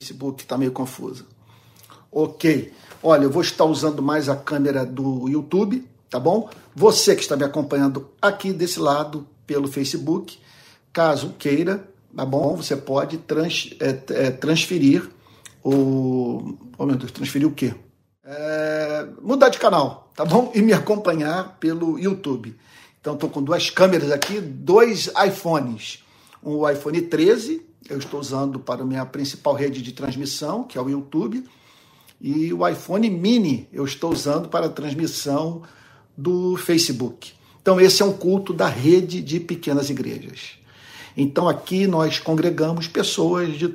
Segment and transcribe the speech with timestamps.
[0.00, 1.26] Facebook está meio confuso.
[2.10, 2.72] Ok.
[3.02, 6.48] Olha, eu vou estar usando mais a câmera do YouTube, tá bom?
[6.74, 10.38] Você que está me acompanhando aqui desse lado pelo Facebook,
[10.90, 11.86] caso queira,
[12.16, 12.56] tá bom?
[12.56, 15.06] Você pode trans, é, é, transferir
[15.62, 16.56] o.
[16.78, 17.74] Oh meu Deus, transferir o quê?
[18.24, 20.50] É, mudar de canal, tá bom?
[20.54, 22.56] E me acompanhar pelo YouTube.
[23.00, 26.02] Então, estou com duas câmeras aqui, dois iPhones.
[26.42, 30.88] Um iPhone 13, eu estou usando para minha principal rede de transmissão, que é o
[30.88, 31.44] YouTube,
[32.20, 35.62] e o iPhone mini eu estou usando para a transmissão
[36.16, 37.32] do Facebook.
[37.60, 40.52] Então, esse é um culto da rede de pequenas igrejas.
[41.16, 43.74] Então, aqui nós congregamos pessoas de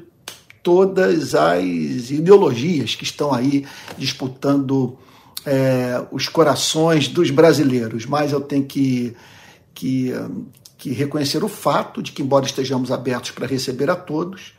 [0.63, 3.65] todas as ideologias que estão aí
[3.97, 4.97] disputando
[5.45, 9.15] é, os corações dos brasileiros, mas eu tenho que,
[9.75, 10.11] que,
[10.85, 14.53] que reconhecer o fato de que, embora estejamos abertos para receber a todos,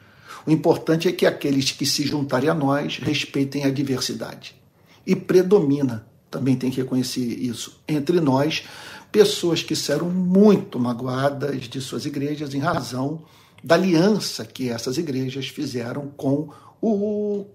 [0.44, 4.60] o importante é que aqueles que se juntarem a nós respeitem a diversidade.
[5.06, 8.64] E predomina, também tem que reconhecer isso, entre nós,
[9.12, 13.22] pessoas que serão muito magoadas de suas igrejas em razão
[13.62, 16.48] da aliança que essas igrejas fizeram com
[16.82, 17.46] o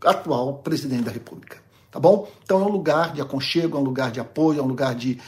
[0.00, 1.64] atual presidente da República
[1.96, 2.28] tá bom?
[2.44, 5.18] Então é um lugar de aconchego, é um lugar de apoio, é um lugar de,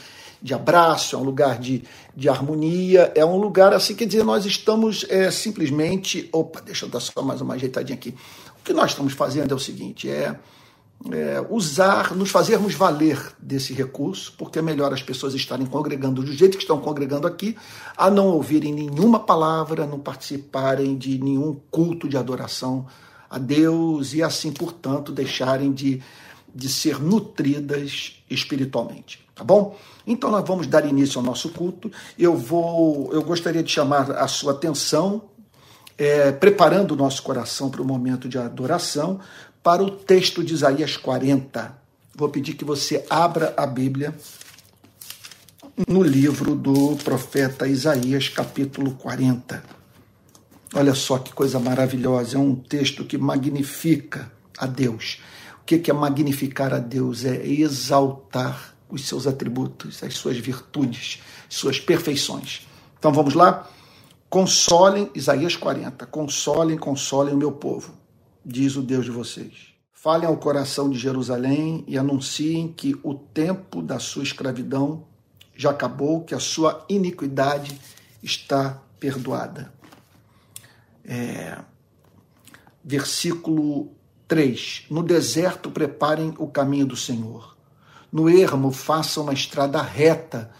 [0.41, 1.83] de abraço, é um lugar de,
[2.15, 6.29] de harmonia, é um lugar assim, quer dizer, nós estamos é, simplesmente.
[6.31, 8.15] Opa, deixa eu dar só mais uma ajeitadinha aqui.
[8.59, 10.35] O que nós estamos fazendo é o seguinte: é,
[11.11, 16.31] é usar, nos fazermos valer desse recurso, porque é melhor as pessoas estarem congregando do
[16.31, 17.57] jeito que estão congregando aqui,
[17.97, 22.85] a não ouvirem nenhuma palavra, não participarem de nenhum culto de adoração
[23.29, 26.01] a Deus e assim, portanto, deixarem de
[26.53, 29.77] de ser nutridas espiritualmente, tá bom?
[30.05, 31.91] Então nós vamos dar início ao nosso culto.
[32.17, 35.23] Eu vou, eu gostaria de chamar a sua atenção,
[35.97, 39.19] é, preparando o nosso coração para o momento de adoração,
[39.61, 41.77] para o texto de Isaías 40.
[42.15, 44.15] Vou pedir que você abra a Bíblia
[45.87, 49.63] no livro do profeta Isaías, capítulo 40.
[50.73, 55.19] Olha só que coisa maravilhosa, é um texto que magnifica a Deus
[55.77, 57.25] que é magnificar a Deus?
[57.25, 62.67] É exaltar os seus atributos, as suas virtudes, suas perfeições.
[62.97, 63.69] Então vamos lá?
[64.29, 67.93] Consolem, Isaías 40, consolem, consolem o meu povo,
[68.45, 69.69] diz o Deus de vocês.
[69.91, 75.03] Falem ao coração de Jerusalém e anunciem que o tempo da sua escravidão
[75.55, 77.77] já acabou, que a sua iniquidade
[78.23, 79.73] está perdoada.
[81.03, 81.57] É,
[82.83, 83.91] versículo
[84.29, 84.85] 3.
[84.91, 87.57] No deserto preparem o caminho do Senhor.
[88.11, 90.51] No ermo façam uma estrada reta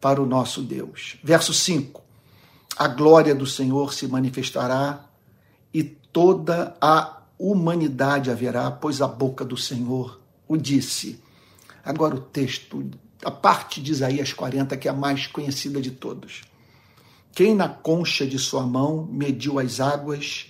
[0.00, 1.18] para o nosso Deus.
[1.22, 2.02] Verso 5.
[2.74, 5.04] A glória do Senhor se manifestará
[5.74, 10.18] e toda a humanidade haverá, pois a boca do Senhor
[10.48, 11.22] o disse.
[11.84, 12.90] Agora o texto,
[13.22, 16.44] a parte de Isaías 40, que é a mais conhecida de todos.
[17.32, 20.46] Quem na concha de sua mão mediu as águas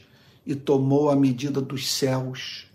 [0.46, 2.67] e tomou a medida dos céus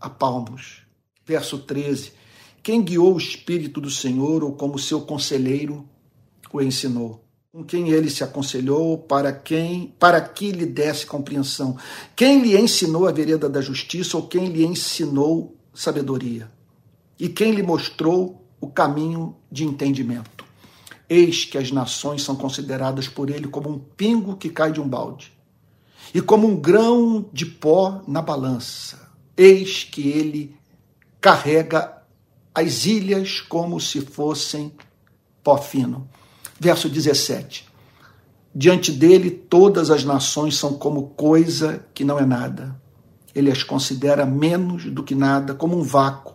[0.00, 0.82] a palmos.
[1.26, 2.12] Verso 13:
[2.62, 5.86] Quem guiou o Espírito do Senhor ou como seu conselheiro
[6.52, 7.24] o ensinou?
[7.52, 11.76] Com quem ele se aconselhou, para quem, para que lhe desse compreensão?
[12.14, 16.50] Quem lhe ensinou a vereda da justiça ou quem lhe ensinou sabedoria?
[17.18, 20.44] E quem lhe mostrou o caminho de entendimento?
[21.08, 24.88] Eis que as nações são consideradas por ele como um pingo que cai de um
[24.88, 25.32] balde,
[26.14, 29.09] e como um grão de pó na balança.
[29.42, 30.54] Eis que ele
[31.18, 32.02] carrega
[32.54, 34.70] as ilhas como se fossem
[35.42, 36.06] pó fino.
[36.60, 37.66] Verso 17.
[38.54, 42.78] Diante dele, todas as nações são como coisa que não é nada.
[43.34, 46.34] Ele as considera menos do que nada, como um vácuo.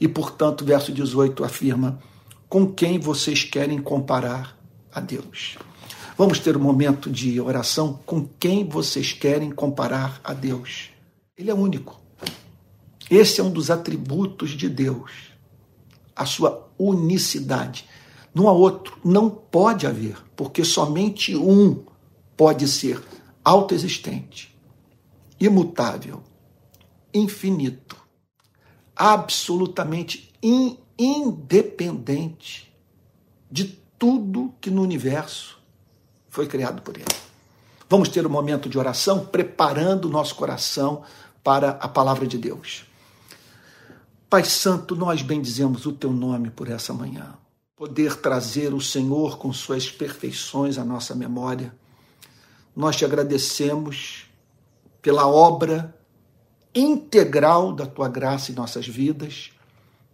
[0.00, 1.98] E, portanto, verso 18 afirma:
[2.48, 4.56] com quem vocês querem comparar
[4.94, 5.58] a Deus?
[6.16, 7.98] Vamos ter um momento de oração.
[8.06, 10.90] Com quem vocês querem comparar a Deus?
[11.36, 11.98] Ele é único.
[13.10, 15.10] Esse é um dos atributos de Deus,
[16.14, 17.84] a sua unicidade.
[18.32, 21.84] Não há outro, não pode haver, porque somente um
[22.36, 23.02] pode ser
[23.44, 24.56] autoexistente,
[25.40, 26.22] imutável,
[27.12, 27.96] infinito,
[28.94, 32.72] absolutamente in, independente
[33.50, 33.64] de
[33.98, 35.58] tudo que no universo
[36.28, 37.06] foi criado por ele.
[37.88, 41.02] Vamos ter um momento de oração preparando o nosso coração
[41.42, 42.89] para a palavra de Deus.
[44.30, 47.34] Pai Santo, nós bendizemos o teu nome por essa manhã.
[47.74, 51.74] Poder trazer o Senhor com suas perfeições à nossa memória.
[52.76, 54.26] Nós te agradecemos
[55.02, 55.92] pela obra
[56.72, 59.50] integral da tua graça em nossas vidas,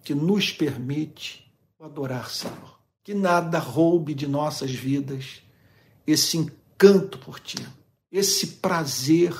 [0.02, 1.46] que nos permite
[1.78, 2.78] adorar, Senhor.
[3.04, 5.42] Que nada roube de nossas vidas
[6.06, 7.68] esse encanto por ti,
[8.10, 9.36] esse prazer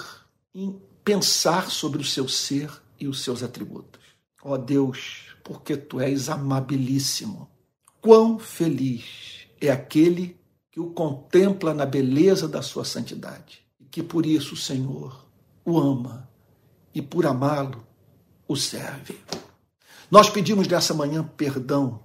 [0.55, 2.71] em pensar sobre o seu ser
[3.01, 4.06] e os seus atributos.
[4.49, 7.51] Ó oh Deus, porque tu és amabilíssimo.
[8.01, 10.39] Quão feliz é aquele
[10.71, 15.27] que o contempla na beleza da sua santidade e que por isso o Senhor
[15.65, 16.31] o ama
[16.95, 17.85] e por amá-lo
[18.47, 19.19] o serve.
[20.09, 22.05] Nós pedimos nessa manhã perdão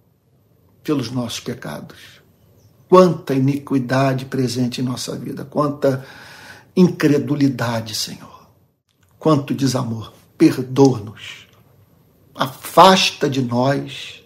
[0.82, 2.24] pelos nossos pecados.
[2.90, 6.04] Quanta iniquidade presente em nossa vida, quanta
[6.76, 8.50] incredulidade, Senhor.
[9.20, 10.12] Quanto desamor.
[10.40, 11.51] Perdoa-nos.
[12.42, 14.24] Afasta de nós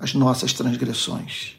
[0.00, 1.56] as nossas transgressões.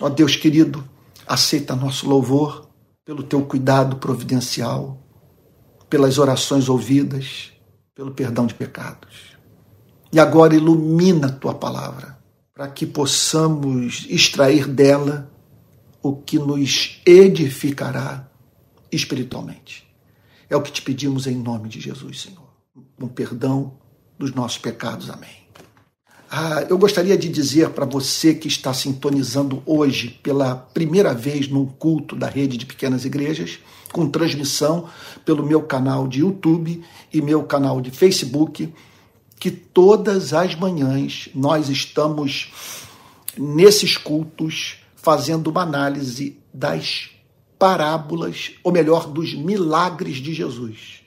[0.00, 0.88] Ó Deus querido,
[1.30, 2.68] Aceita nosso louvor
[3.04, 5.00] pelo teu cuidado providencial,
[5.88, 7.52] pelas orações ouvidas,
[7.94, 9.36] pelo perdão de pecados.
[10.12, 12.18] E agora ilumina a tua palavra,
[12.52, 15.30] para que possamos extrair dela
[16.02, 18.28] o que nos edificará
[18.90, 19.88] espiritualmente.
[20.48, 22.50] É o que te pedimos em nome de Jesus, Senhor.
[23.00, 23.78] Um perdão
[24.18, 25.08] dos nossos pecados.
[25.08, 25.39] Amém.
[26.32, 31.66] Ah, eu gostaria de dizer para você que está sintonizando hoje pela primeira vez num
[31.66, 33.58] culto da rede de pequenas igrejas,
[33.90, 34.88] com transmissão
[35.24, 38.72] pelo meu canal de YouTube e meu canal de Facebook,
[39.40, 42.52] que todas as manhãs nós estamos
[43.36, 47.10] nesses cultos fazendo uma análise das
[47.58, 51.00] parábolas, ou melhor, dos milagres de Jesus.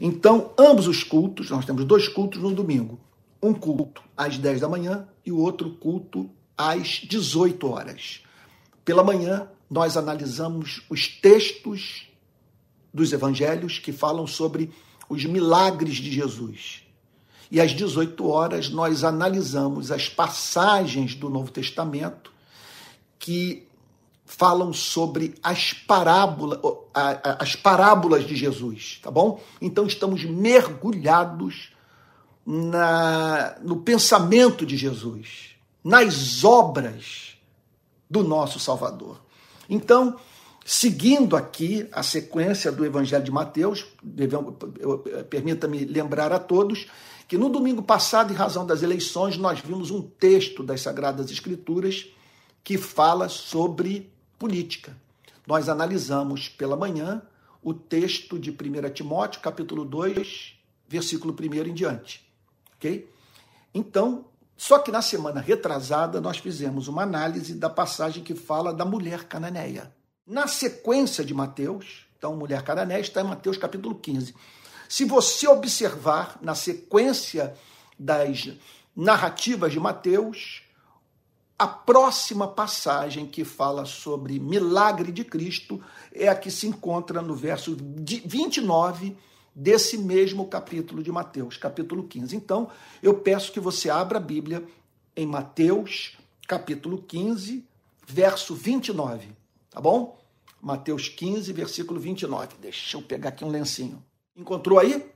[0.00, 2.98] Então, ambos os cultos, nós temos dois cultos no domingo
[3.42, 8.22] um culto às 10 da manhã e o outro culto às 18 horas.
[8.84, 12.06] Pela manhã, nós analisamos os textos
[12.92, 14.72] dos evangelhos que falam sobre
[15.08, 16.82] os milagres de Jesus.
[17.50, 22.32] E às 18 horas, nós analisamos as passagens do Novo Testamento
[23.18, 23.66] que
[24.24, 26.60] falam sobre as parábolas,
[26.94, 29.40] as parábolas de Jesus, tá bom?
[29.60, 31.72] Então estamos mergulhados
[32.44, 37.36] na, no pensamento de Jesus, nas obras
[38.08, 39.20] do nosso Salvador.
[39.68, 40.18] Então,
[40.64, 43.86] seguindo aqui a sequência do Evangelho de Mateus,
[45.28, 46.86] permita-me lembrar a todos
[47.28, 52.08] que no domingo passado, em razão das eleições, nós vimos um texto das Sagradas Escrituras
[52.64, 54.96] que fala sobre política.
[55.46, 57.22] Nós analisamos pela manhã
[57.62, 58.54] o texto de 1
[58.92, 60.54] Timóteo, capítulo 2,
[60.88, 62.29] versículo 1 em diante
[62.80, 63.06] ok?
[63.74, 64.24] Então,
[64.56, 69.24] só que na semana retrasada nós fizemos uma análise da passagem que fala da mulher
[69.24, 69.94] cananeia.
[70.26, 74.34] Na sequência de Mateus, então, mulher cananeia está em Mateus capítulo 15.
[74.88, 77.54] Se você observar na sequência
[77.98, 78.50] das
[78.96, 80.62] narrativas de Mateus,
[81.58, 87.34] a próxima passagem que fala sobre milagre de Cristo é a que se encontra no
[87.34, 89.16] verso 29
[89.54, 92.36] desse mesmo capítulo de Mateus, capítulo 15.
[92.36, 92.70] Então,
[93.02, 94.64] eu peço que você abra a Bíblia
[95.16, 96.16] em Mateus,
[96.46, 97.64] capítulo 15,
[98.06, 99.28] verso 29,
[99.70, 100.18] tá bom?
[100.60, 102.56] Mateus 15, versículo 29.
[102.60, 104.02] Deixa eu pegar aqui um lencinho.
[104.36, 105.10] Encontrou aí?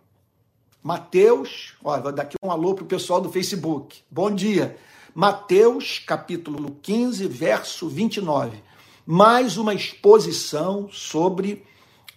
[0.82, 4.02] Mateus, olha, vou dar aqui um alô para o pessoal do Facebook.
[4.10, 4.76] Bom dia.
[5.14, 8.62] Mateus, capítulo 15, verso 29.
[9.06, 11.64] Mais uma exposição sobre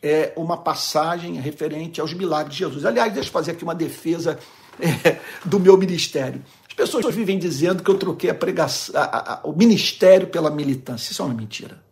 [0.02, 2.86] é, uma passagem referente aos milagres de Jesus.
[2.86, 4.40] Aliás, deixa eu fazer aqui uma defesa
[4.80, 6.44] é, do meu ministério.
[6.68, 11.12] As pessoas vivem dizendo que eu troquei a pregação, a, a, o ministério pela militância.
[11.12, 11.84] Isso é uma mentira.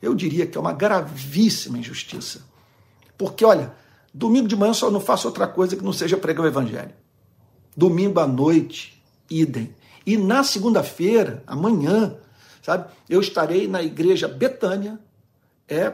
[0.00, 2.42] Eu diria que é uma gravíssima injustiça.
[3.16, 3.72] Porque, olha,
[4.12, 6.92] domingo de manhã eu só não faço outra coisa que não seja pregar o evangelho.
[7.76, 9.74] Domingo à noite, idem.
[10.06, 12.16] E na segunda-feira, amanhã,
[12.62, 14.98] sabe, eu estarei na igreja Betânia,
[15.68, 15.92] é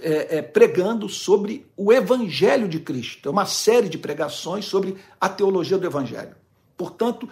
[0.00, 3.28] é, é, pregando sobre o Evangelho de Cristo.
[3.28, 6.34] É uma série de pregações sobre a teologia do Evangelho.
[6.76, 7.28] Portanto,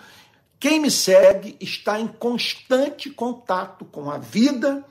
[0.58, 4.84] quem me segue está em constante contato com a vida,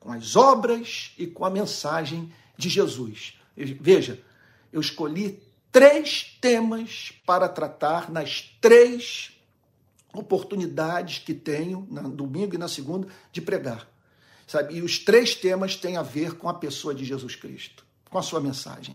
[0.00, 3.34] com as obras e com a mensagem de Jesus.
[3.56, 4.20] Veja,
[4.72, 9.32] eu escolhi três temas para tratar nas três
[10.12, 13.91] oportunidades que tenho, no domingo e na segunda, de pregar.
[14.52, 14.74] Sabe?
[14.74, 18.22] E os três temas têm a ver com a pessoa de Jesus Cristo, com a
[18.22, 18.94] sua mensagem.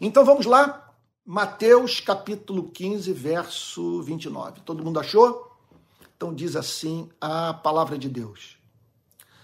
[0.00, 0.92] Então vamos lá,
[1.24, 4.62] Mateus capítulo 15, verso 29.
[4.62, 5.56] Todo mundo achou?
[6.16, 8.58] Então diz assim a palavra de Deus.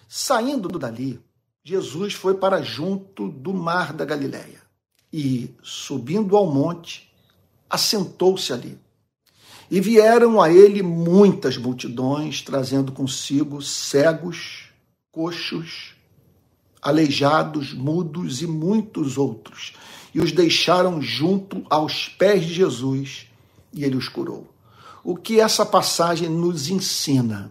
[0.08, 1.22] Saindo dali,
[1.62, 4.60] Jesus foi para junto do mar da Galileia
[5.12, 7.08] e, subindo ao monte,
[7.70, 8.76] assentou-se ali.
[9.70, 14.65] E vieram a ele muitas multidões, trazendo consigo cegos,
[15.16, 15.94] coxos,
[16.82, 19.73] aleijados, mudos e muitos outros,
[20.14, 23.26] e os deixaram junto aos pés de Jesus,
[23.73, 24.46] e ele os curou.
[25.02, 27.50] O que essa passagem nos ensina?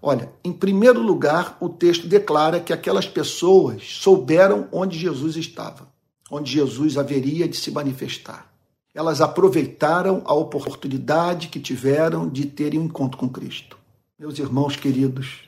[0.00, 5.88] Olha, em primeiro lugar, o texto declara que aquelas pessoas souberam onde Jesus estava,
[6.30, 8.48] onde Jesus haveria de se manifestar.
[8.94, 13.76] Elas aproveitaram a oportunidade que tiveram de terem um encontro com Cristo.
[14.16, 15.43] Meus irmãos queridos,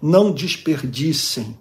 [0.00, 1.56] não desperdicem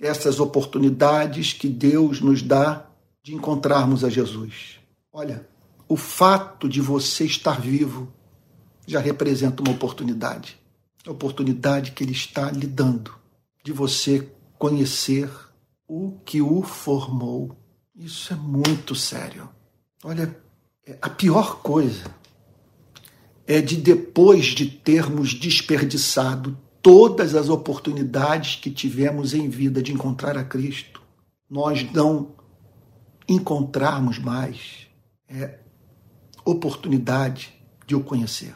[0.00, 2.86] essas oportunidades que Deus nos dá
[3.22, 4.78] de encontrarmos a Jesus.
[5.12, 5.46] Olha,
[5.88, 8.12] o fato de você estar vivo
[8.86, 10.60] já representa uma oportunidade
[11.06, 13.14] a oportunidade que Ele está lhe dando
[13.64, 14.28] de você
[14.58, 15.30] conhecer
[15.86, 17.56] o que o formou.
[17.94, 19.48] Isso é muito sério.
[20.04, 20.36] Olha,
[20.86, 22.04] é, a pior coisa
[23.46, 30.36] é de depois de termos desperdiçado todas as oportunidades que tivemos em vida de encontrar
[30.36, 31.02] a Cristo,
[31.48, 32.32] nós não
[33.28, 34.86] encontrarmos mais
[35.28, 35.58] é,
[36.44, 37.52] oportunidade
[37.86, 38.54] de o conhecer.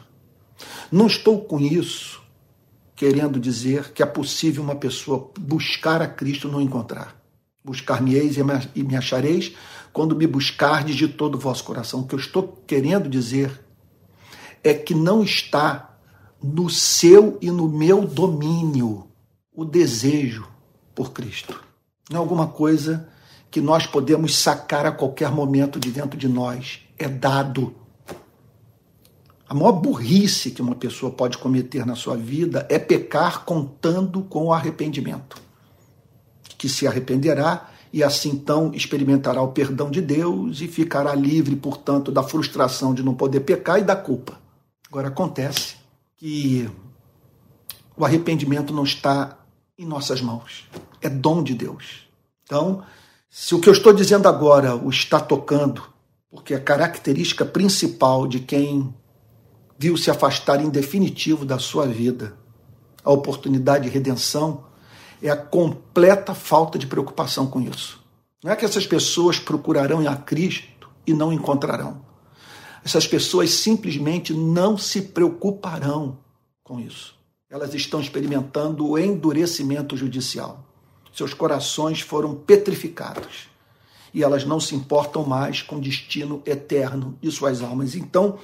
[0.91, 2.23] Não estou com isso
[2.95, 7.21] querendo dizer que é possível uma pessoa buscar a Cristo e não encontrar.
[7.63, 8.37] Buscar-me-eis
[8.75, 9.53] e me achareis
[9.91, 12.01] quando me buscardes de todo o vosso coração.
[12.01, 13.65] O que eu estou querendo dizer
[14.63, 15.94] é que não está
[16.45, 19.07] no seu e no meu domínio
[19.51, 20.47] o desejo
[20.93, 21.59] por Cristo.
[22.09, 23.09] Não é alguma coisa
[23.49, 26.81] que nós podemos sacar a qualquer momento de dentro de nós.
[26.97, 27.73] É dado
[29.47, 34.45] a maior burrice que uma pessoa pode cometer na sua vida é pecar contando com
[34.45, 35.41] o arrependimento.
[36.57, 42.11] Que se arrependerá e assim então experimentará o perdão de Deus e ficará livre, portanto,
[42.11, 44.39] da frustração de não poder pecar e da culpa.
[44.87, 45.84] Agora acontece
[46.25, 46.67] que
[47.95, 49.37] o arrependimento não está
[49.77, 50.67] em nossas mãos,
[50.99, 52.07] é dom de Deus.
[52.43, 52.83] Então,
[53.29, 55.83] se o que eu estou dizendo agora o está tocando,
[56.31, 58.91] porque a característica principal de quem
[59.77, 62.35] viu se afastar em definitivo da sua vida.
[63.03, 64.63] A oportunidade de redenção
[65.21, 68.03] é a completa falta de preocupação com isso.
[68.43, 72.01] Não é que essas pessoas procurarão a Cristo e não encontrarão.
[72.85, 76.19] Essas pessoas simplesmente não se preocuparão
[76.63, 77.15] com isso.
[77.49, 80.63] Elas estão experimentando o endurecimento judicial.
[81.11, 83.49] Seus corações foram petrificados
[84.13, 87.95] e elas não se importam mais com o destino eterno de suas almas.
[87.95, 88.37] Então,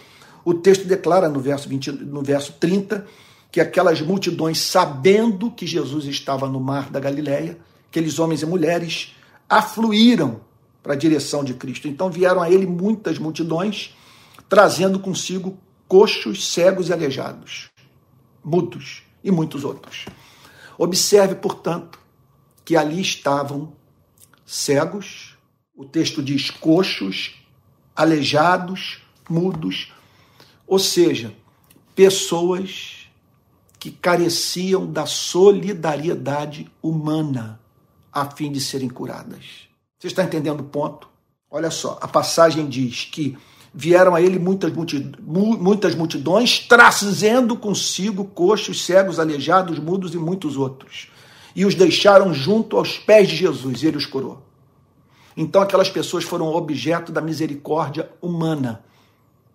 [0.43, 3.05] o texto declara no verso, 20, no verso 30
[3.51, 9.13] que aquelas multidões, sabendo que Jesus estava no mar da Galileia, aqueles homens e mulheres
[9.47, 10.41] afluíram
[10.81, 11.87] para a direção de Cristo.
[11.87, 13.93] Então vieram a ele muitas multidões,
[14.51, 17.69] trazendo consigo coxos, cegos e aleijados,
[18.43, 20.03] mudos e muitos outros.
[20.77, 21.97] Observe, portanto,
[22.65, 23.71] que ali estavam
[24.45, 25.37] cegos,
[25.73, 27.41] o texto diz coxos,
[27.95, 29.93] aleijados, mudos,
[30.67, 31.33] ou seja,
[31.95, 33.09] pessoas
[33.79, 37.57] que careciam da solidariedade humana
[38.11, 39.69] a fim de serem curadas.
[39.97, 41.07] Você está entendendo o ponto?
[41.49, 43.37] Olha só, a passagem diz que
[43.73, 44.71] vieram a ele muitas,
[45.21, 51.09] muitas multidões, trazendo consigo coxos, cegos, aleijados, mudos e muitos outros.
[51.55, 54.41] E os deixaram junto aos pés de Jesus, e ele os curou.
[55.35, 58.83] Então aquelas pessoas foram objeto da misericórdia humana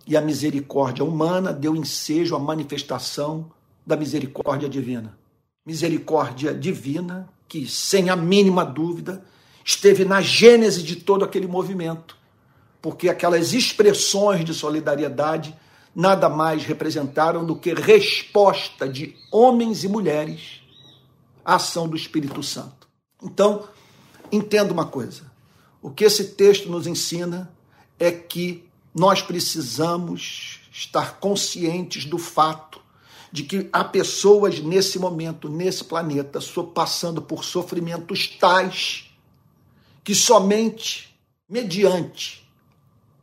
[0.07, 3.51] e a misericórdia humana deu ensejo à manifestação
[3.85, 5.19] da misericórdia divina.
[5.67, 9.25] Misericórdia divina que, sem a mínima dúvida,
[9.65, 12.16] esteve na gênese de todo aquele movimento,
[12.81, 15.57] porque aquelas expressões de solidariedade
[15.95, 20.61] nada mais representaram do que resposta de homens e mulheres
[21.45, 22.87] à ação do Espírito Santo.
[23.23, 23.67] Então,
[24.31, 25.23] entenda uma coisa:
[25.81, 27.51] o que esse texto nos ensina
[27.99, 28.65] é que
[28.95, 32.81] nós precisamos estar conscientes do fato
[33.33, 36.39] de que há pessoas nesse momento, nesse planeta,
[36.75, 39.11] passando por sofrimentos tais
[40.05, 41.15] que somente
[41.49, 42.46] mediante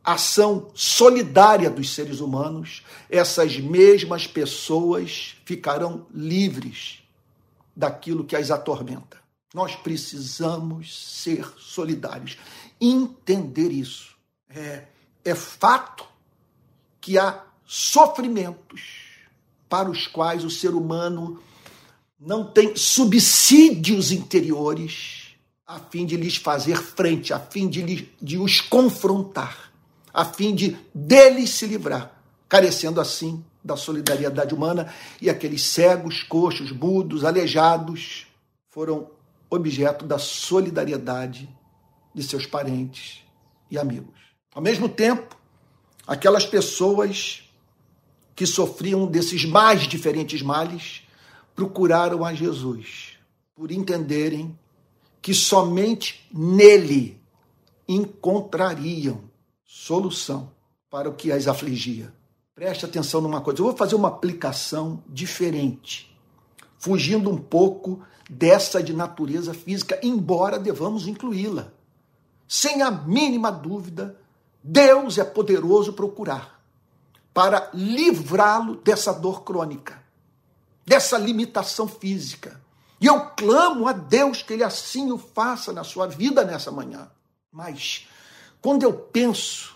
[0.04, 7.02] ação solidária dos seres humanos, essas mesmas pessoas ficarão livres
[7.74, 9.16] daquilo que as atormenta.
[9.54, 12.36] Nós precisamos ser solidários,
[12.80, 14.14] entender isso.
[14.50, 14.84] É,
[15.24, 16.04] é fato
[17.00, 19.04] que há sofrimentos
[19.68, 21.40] para os quais o ser humano
[22.18, 25.24] não tem subsídios interiores
[25.66, 29.72] a fim de lhes fazer frente, a fim de, lhes, de os confrontar,
[30.14, 32.16] a fim de deles se livrar,
[32.48, 38.26] carecendo assim da solidariedade humana, e aqueles cegos, coxos, mudos, aleijados
[38.68, 39.10] foram
[39.50, 41.48] objeto da solidariedade
[42.14, 43.24] de seus parentes
[43.68, 44.14] e amigos.
[44.54, 45.36] Ao mesmo tempo,
[46.06, 47.50] aquelas pessoas
[48.36, 51.02] que sofriam desses mais diferentes males
[51.56, 53.16] procuraram a Jesus
[53.54, 54.56] por entenderem
[55.22, 57.20] que somente nele
[57.88, 59.33] encontrariam
[59.84, 60.50] solução
[60.88, 62.10] para o que as afligia.
[62.54, 66.18] Preste atenção numa coisa, eu vou fazer uma aplicação diferente,
[66.78, 71.70] fugindo um pouco dessa de natureza física, embora devamos incluí-la.
[72.48, 74.18] Sem a mínima dúvida,
[74.62, 76.62] Deus é poderoso procurar
[77.34, 80.02] para livrá-lo dessa dor crônica,
[80.86, 82.58] dessa limitação física.
[82.98, 87.10] E eu clamo a Deus que Ele assim o faça na sua vida nessa manhã.
[87.52, 88.08] Mas,
[88.62, 89.73] quando eu penso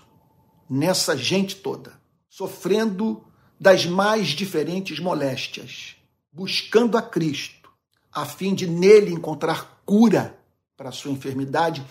[0.68, 1.98] nessa gente toda,
[2.28, 3.24] sofrendo
[3.58, 5.96] das mais diferentes moléstias,
[6.32, 7.70] buscando a Cristo,
[8.12, 10.38] a fim de nele encontrar cura
[10.76, 11.84] para a sua enfermidade,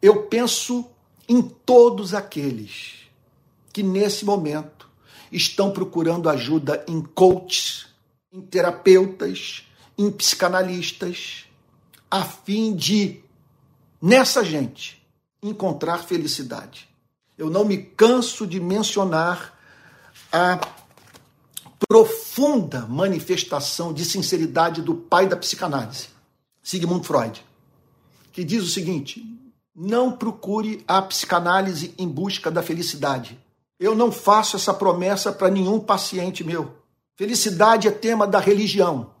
[0.00, 0.90] eu penso
[1.28, 3.00] em todos aqueles
[3.72, 4.88] que nesse momento
[5.30, 7.86] estão procurando ajuda em coaches,
[8.32, 9.64] em terapeutas,
[9.96, 11.44] em psicanalistas,
[12.10, 13.22] a fim de,
[14.02, 15.00] nessa gente,
[15.42, 16.89] encontrar felicidade.
[17.40, 19.58] Eu não me canso de mencionar
[20.30, 20.60] a
[21.88, 26.08] profunda manifestação de sinceridade do pai da psicanálise,
[26.62, 27.42] Sigmund Freud,
[28.30, 29.24] que diz o seguinte:
[29.74, 33.40] não procure a psicanálise em busca da felicidade.
[33.78, 36.76] Eu não faço essa promessa para nenhum paciente meu.
[37.16, 39.14] Felicidade é tema da religião.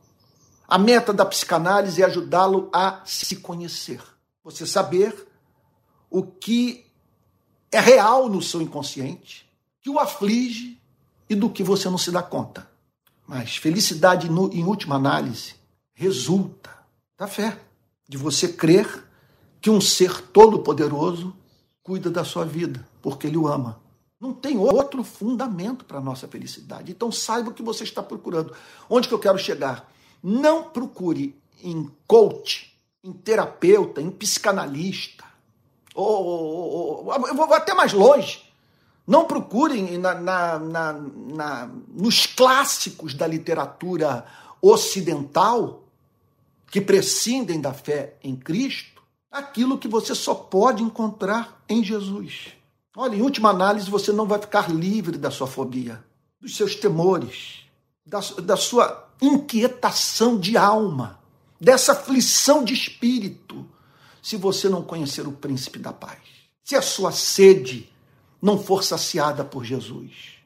[0.68, 4.02] A meta da psicanálise é ajudá-lo a se conhecer.
[4.44, 5.26] Você saber
[6.10, 6.89] o que
[7.70, 9.48] é real no seu inconsciente,
[9.80, 10.78] que o aflige
[11.28, 12.68] e do que você não se dá conta.
[13.26, 15.54] Mas felicidade, em última análise,
[15.94, 16.70] resulta
[17.16, 17.58] da fé,
[18.08, 19.04] de você crer
[19.60, 21.36] que um ser todo-poderoso
[21.82, 23.80] cuida da sua vida, porque ele o ama.
[24.18, 26.92] Não tem outro fundamento para a nossa felicidade.
[26.92, 28.52] Então saiba o que você está procurando.
[28.88, 29.90] Onde que eu quero chegar?
[30.22, 35.24] Não procure em coach, em terapeuta, em psicanalista.
[35.94, 38.42] Ou, ou, ou, eu vou até mais longe.
[39.06, 44.24] Não procurem na, na, na, na, nos clássicos da literatura
[44.62, 45.82] ocidental
[46.70, 52.48] que prescindem da fé em Cristo aquilo que você só pode encontrar em Jesus.
[52.96, 56.04] Olha, em última análise, você não vai ficar livre da sua fobia,
[56.40, 57.60] dos seus temores,
[58.04, 61.20] da, da sua inquietação de alma,
[61.60, 63.64] dessa aflição de espírito,
[64.22, 66.18] se você não conhecer o príncipe da paz.
[66.64, 67.90] Se a sua sede
[68.40, 70.36] não for saciada por Jesus.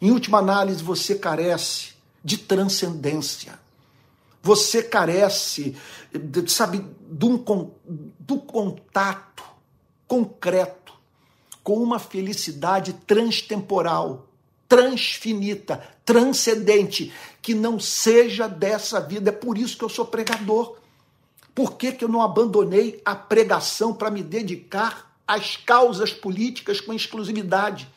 [0.00, 3.58] Em última análise, você carece de transcendência.
[4.42, 5.76] Você carece,
[6.46, 7.70] sabe, do,
[8.20, 9.42] do contato
[10.06, 10.92] concreto
[11.62, 14.28] com uma felicidade transtemporal,
[14.68, 19.30] transfinita, transcendente, que não seja dessa vida.
[19.30, 20.76] É por isso que eu sou pregador.
[21.54, 26.92] Por que, que eu não abandonei a pregação para me dedicar às causas políticas com
[26.92, 27.88] exclusividade?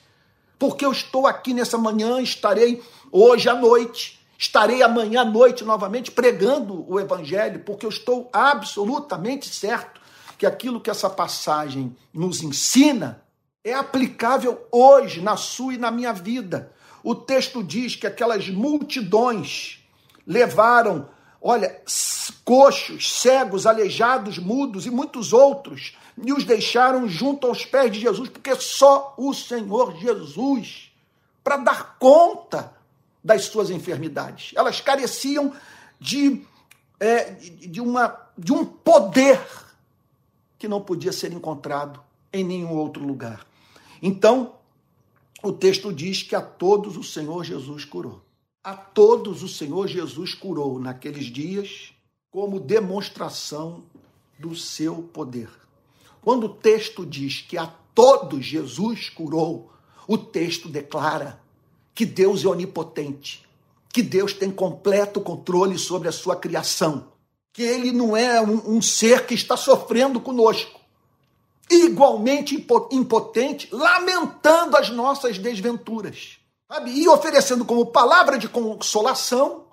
[0.60, 6.12] Porque eu estou aqui nessa manhã, estarei hoje à noite Estarei amanhã à noite novamente
[6.12, 10.00] pregando o Evangelho, porque eu estou absolutamente certo
[10.38, 13.24] que aquilo que essa passagem nos ensina
[13.63, 16.72] é aplicável hoje, na sua e na minha vida.
[17.04, 19.84] O texto diz que aquelas multidões
[20.26, 21.10] levaram,
[21.41, 21.82] olha,
[22.43, 28.30] coxos, cegos, aleijados, mudos e muitos outros, e os deixaram junto aos pés de Jesus,
[28.30, 30.91] porque só o Senhor Jesus,
[31.43, 32.73] para dar conta
[33.23, 34.52] das suas enfermidades.
[34.56, 35.54] Elas careciam
[36.00, 36.41] de,
[37.00, 39.39] é, de, uma, de um poder
[40.58, 43.45] que não podia ser encontrado em nenhum outro lugar.
[44.02, 44.56] Então,
[45.43, 48.21] o texto diz que a todos o Senhor Jesus curou.
[48.68, 51.94] A todos o Senhor Jesus curou naqueles dias
[52.30, 53.86] como demonstração
[54.38, 55.50] do seu poder.
[56.22, 59.72] Quando o texto diz que a todos Jesus curou,
[60.06, 61.42] o texto declara
[61.96, 63.48] que Deus é onipotente,
[63.88, 67.08] que Deus tem completo controle sobre a sua criação,
[67.54, 70.82] que ele não é um, um ser que está sofrendo conosco,
[71.72, 76.37] igualmente impotente, lamentando as nossas desventuras,
[76.68, 76.92] sabe?
[76.92, 79.66] e oferecendo como palavra de consolação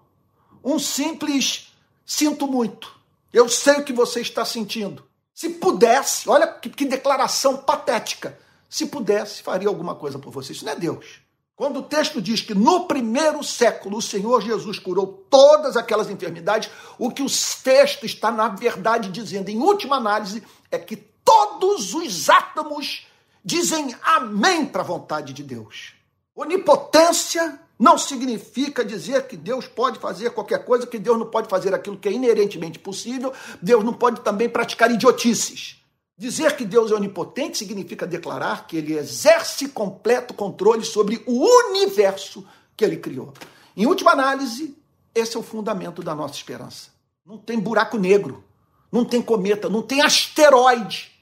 [0.62, 1.72] um simples
[2.06, 2.94] sinto muito.
[3.32, 5.04] Eu sei o que você está sentindo.
[5.34, 8.38] Se pudesse, olha que, que declaração patética.
[8.70, 10.52] se pudesse, faria alguma coisa por você.
[10.52, 11.20] Isso não é Deus.
[11.56, 16.68] Quando o texto diz que no primeiro século o Senhor Jesus curou todas aquelas enfermidades,
[16.98, 17.26] o que o
[17.62, 23.06] texto está, na verdade, dizendo, em última análise, é que todos os átomos
[23.44, 25.94] dizem amém para a vontade de Deus.
[26.34, 31.72] Onipotência não significa dizer que Deus pode fazer qualquer coisa, que Deus não pode fazer
[31.72, 35.80] aquilo que é inerentemente possível, Deus não pode também praticar idiotices.
[36.16, 42.46] Dizer que Deus é onipotente significa declarar que ele exerce completo controle sobre o universo
[42.76, 43.32] que ele criou.
[43.76, 44.76] Em última análise,
[45.14, 46.90] esse é o fundamento da nossa esperança.
[47.26, 48.44] Não tem buraco negro,
[48.90, 51.12] não tem cometa, não tem asteroide,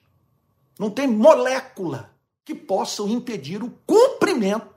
[0.78, 2.10] não tem molécula
[2.44, 4.71] que possam impedir o cumprimento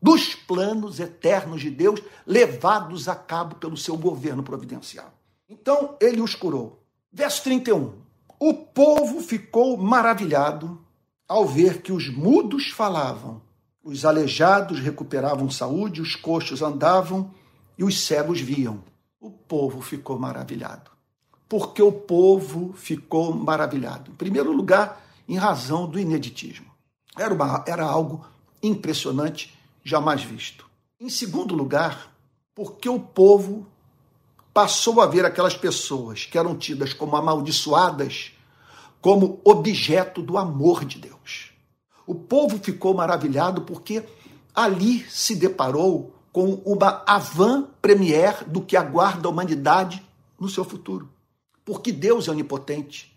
[0.00, 5.12] dos planos eternos de Deus levados a cabo pelo seu governo providencial.
[5.48, 6.82] Então, ele os curou.
[7.12, 7.92] Verso 31.
[8.38, 10.80] O povo ficou maravilhado
[11.26, 13.42] ao ver que os mudos falavam,
[13.82, 17.30] os aleijados recuperavam saúde, os coxos andavam
[17.76, 18.82] e os cegos viam.
[19.20, 20.90] O povo ficou maravilhado.
[21.48, 24.10] Porque o povo ficou maravilhado.
[24.10, 26.66] Em primeiro lugar, em razão do ineditismo.
[27.18, 28.24] Era, uma, era algo
[28.62, 29.57] impressionante,
[29.88, 30.68] jamais visto.
[31.00, 32.12] Em segundo lugar,
[32.54, 33.66] porque o povo
[34.52, 38.32] passou a ver aquelas pessoas que eram tidas como amaldiçoadas
[39.00, 41.52] como objeto do amor de Deus.
[42.06, 44.04] O povo ficou maravilhado porque
[44.54, 50.04] ali se deparou com uma avant-première do que aguarda a humanidade
[50.38, 51.08] no seu futuro.
[51.64, 53.14] Porque Deus é onipotente.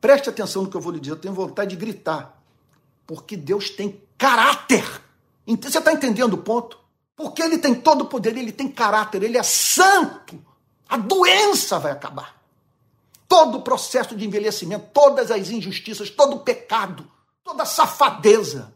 [0.00, 2.40] Preste atenção no que eu vou lhe dizer, eu tenho vontade de gritar.
[3.06, 4.84] Porque Deus tem caráter.
[5.46, 6.78] Você está entendendo o ponto?
[7.16, 10.42] Porque ele tem todo o poder, ele tem caráter, ele é santo.
[10.88, 12.34] A doença vai acabar.
[13.28, 17.08] Todo o processo de envelhecimento, todas as injustiças, todo o pecado,
[17.42, 18.72] toda a safadeza,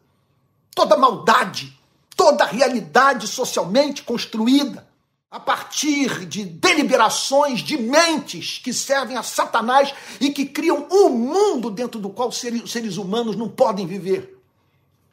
[0.74, 1.76] toda a maldade,
[2.16, 4.86] toda a realidade socialmente construída
[5.30, 11.70] a partir de deliberações de mentes que servem a Satanás e que criam um mundo
[11.70, 14.37] dentro do qual os seres humanos não podem viver.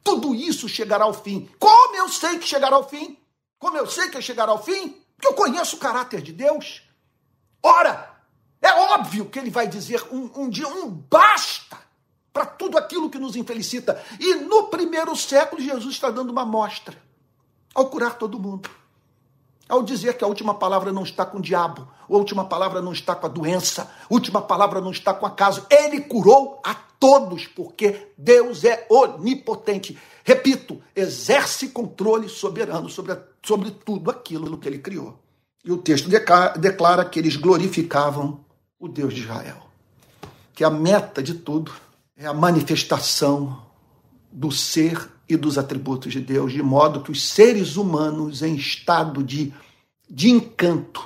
[0.06, 1.50] Tudo isso chegará ao fim.
[1.58, 3.18] Como eu sei que chegará ao fim?
[3.58, 5.02] Como eu sei que chegará ao fim?
[5.16, 6.84] Porque eu conheço o caráter de Deus.
[7.64, 8.16] Ora,
[8.62, 11.76] é óbvio que ele vai dizer um, um dia um basta
[12.32, 14.00] para tudo aquilo que nos infelicita.
[14.20, 16.96] E no primeiro século, Jesus está dando uma amostra
[17.74, 18.70] ao curar todo mundo.
[19.68, 22.92] Ao dizer que a última palavra não está com o diabo, a última palavra não
[22.92, 25.66] está com a doença, a última palavra não está com acaso.
[25.70, 29.98] Ele curou a todos, porque Deus é onipotente.
[30.24, 35.20] Repito, exerce controle soberano sobre, sobre tudo aquilo que ele criou.
[35.64, 36.10] E o texto
[36.60, 38.46] declara que eles glorificavam
[38.80, 39.58] o Deus de Israel.
[40.54, 41.72] Que a meta de tudo
[42.16, 43.64] é a manifestação
[44.32, 49.24] do ser e dos atributos de Deus, de modo que os seres humanos em estado
[49.24, 49.54] de,
[50.10, 51.04] de encanto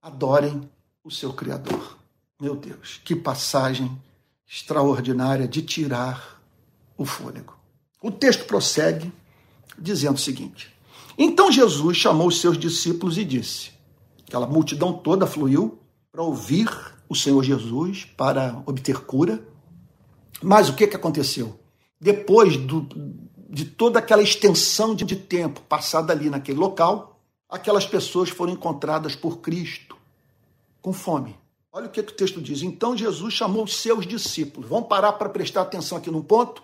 [0.00, 0.68] adorem
[1.02, 1.96] o seu Criador.
[2.40, 3.90] Meu Deus, que passagem
[4.46, 6.40] extraordinária de tirar
[6.96, 7.56] o fôlego.
[8.02, 9.12] O texto prossegue
[9.78, 10.74] dizendo o seguinte:
[11.16, 13.70] Então Jesus chamou os seus discípulos e disse:
[14.32, 15.78] aquela multidão toda fluiu
[16.10, 16.68] para ouvir
[17.06, 19.46] o Senhor Jesus, para obter cura.
[20.42, 21.60] Mas o que, que aconteceu?
[22.00, 22.80] Depois do,
[23.52, 29.40] de toda aquela extensão de tempo passada ali naquele local, aquelas pessoas foram encontradas por
[29.40, 29.94] Cristo
[30.80, 31.38] com fome.
[31.70, 32.62] Olha o que, que o texto diz.
[32.62, 34.70] Então Jesus chamou os seus discípulos.
[34.70, 36.62] Vamos parar para prestar atenção aqui num ponto?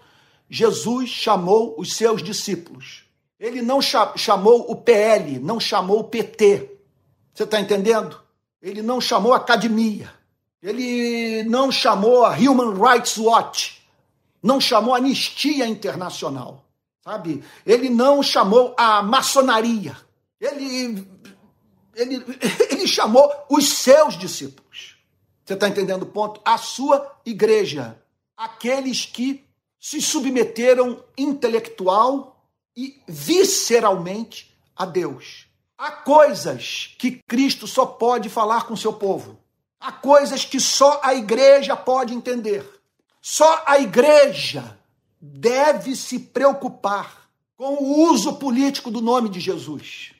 [0.48, 3.04] Jesus chamou os seus discípulos.
[3.38, 6.70] Ele não chamou o PL, não chamou o PT.
[7.34, 8.18] Você está entendendo?
[8.62, 10.10] Ele não chamou a academia.
[10.62, 13.82] Ele não chamou a Human Rights Watch.
[14.42, 16.64] Não chamou a Anistia Internacional.
[17.08, 17.42] Sabe?
[17.64, 19.96] Ele não chamou a maçonaria.
[20.38, 21.08] Ele,
[21.94, 22.22] ele,
[22.68, 24.98] ele chamou os seus discípulos.
[25.42, 26.38] Você está entendendo o ponto?
[26.44, 27.98] A sua igreja.
[28.36, 29.42] Aqueles que
[29.80, 32.44] se submeteram intelectual
[32.76, 35.46] e visceralmente a Deus.
[35.78, 39.38] Há coisas que Cristo só pode falar com seu povo.
[39.80, 42.68] Há coisas que só a igreja pode entender.
[43.22, 44.77] Só a igreja
[45.20, 50.12] deve se preocupar com o uso político do nome de Jesus.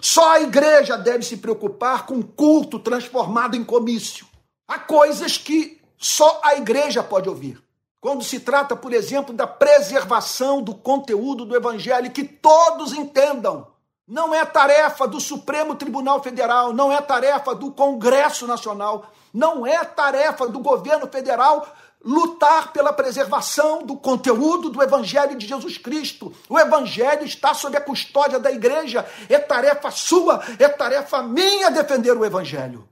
[0.00, 4.26] Só a igreja deve se preocupar com culto transformado em comício.
[4.68, 7.62] Há coisas que só a igreja pode ouvir.
[8.00, 13.66] Quando se trata, por exemplo, da preservação do conteúdo do evangelho, que todos entendam
[14.06, 19.82] não é tarefa do Supremo Tribunal Federal, não é tarefa do Congresso Nacional, não é
[19.82, 21.66] tarefa do governo federal
[22.04, 26.32] lutar pela preservação do conteúdo do Evangelho de Jesus Cristo.
[26.48, 29.08] O Evangelho está sob a custódia da igreja.
[29.28, 32.86] É tarefa sua, é tarefa minha defender o Evangelho.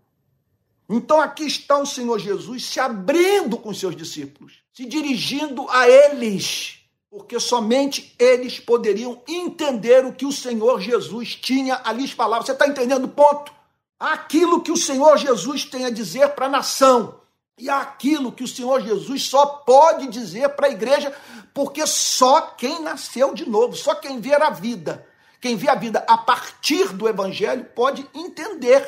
[0.89, 6.79] Então aqui está o Senhor Jesus se abrindo com seus discípulos, se dirigindo a eles,
[7.11, 12.43] porque somente eles poderiam entender o que o Senhor Jesus tinha a lhes falar.
[12.43, 13.53] Você está entendendo o ponto?
[13.99, 17.22] Aquilo que o Senhor Jesus tem a dizer para a nação
[17.63, 21.17] e aquilo que o Senhor Jesus só pode dizer para a igreja,
[21.55, 25.07] porque só quem nasceu de novo, só quem vê a vida,
[25.41, 28.85] quem vê a vida a partir do Evangelho, pode entender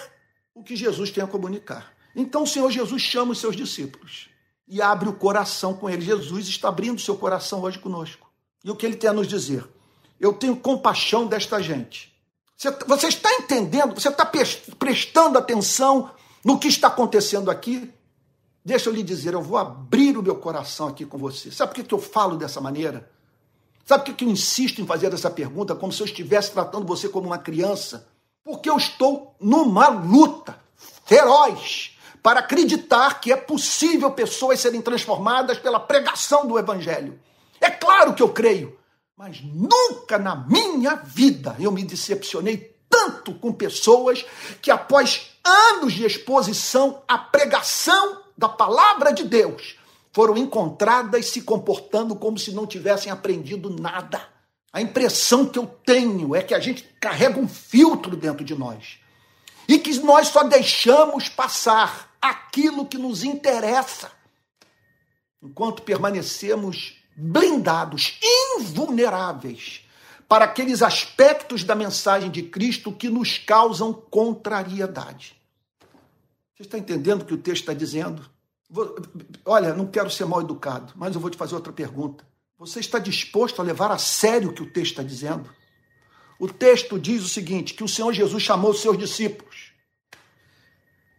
[0.52, 1.92] o que Jesus tem a comunicar.
[2.16, 4.28] Então o Senhor Jesus chama os seus discípulos
[4.66, 6.04] e abre o coração com eles.
[6.04, 8.28] Jesus está abrindo seu coração hoje conosco.
[8.64, 9.64] E o que ele tem a nos dizer?
[10.18, 12.12] Eu tenho compaixão desta gente.
[12.88, 13.94] Você está entendendo?
[13.94, 14.28] Você está
[14.76, 16.10] prestando atenção
[16.44, 17.94] no que está acontecendo aqui?
[18.64, 21.50] Deixa eu lhe dizer, eu vou abrir o meu coração aqui com você.
[21.50, 23.10] Sabe por que eu falo dessa maneira?
[23.84, 27.06] Sabe por que eu insisto em fazer essa pergunta como se eu estivesse tratando você
[27.06, 28.08] como uma criança?
[28.42, 30.58] Porque eu estou numa luta
[31.04, 37.20] feroz para acreditar que é possível pessoas serem transformadas pela pregação do Evangelho.
[37.60, 38.78] É claro que eu creio,
[39.14, 44.24] mas nunca na minha vida eu me decepcionei tanto com pessoas
[44.62, 49.76] que, após anos de exposição à pregação da palavra de Deus
[50.12, 54.28] foram encontradas se comportando como se não tivessem aprendido nada.
[54.72, 58.98] A impressão que eu tenho é que a gente carrega um filtro dentro de nós
[59.68, 64.10] e que nós só deixamos passar aquilo que nos interessa
[65.42, 68.18] enquanto permanecemos blindados,
[68.58, 69.82] invulneráveis
[70.26, 75.36] para aqueles aspectos da mensagem de Cristo que nos causam contrariedade.
[76.66, 78.28] Está entendendo o que o texto está dizendo?
[79.44, 82.26] Olha, não quero ser mal educado, mas eu vou te fazer outra pergunta.
[82.58, 85.48] Você está disposto a levar a sério o que o texto está dizendo?
[86.38, 89.72] O texto diz o seguinte: que o Senhor Jesus chamou os seus discípulos.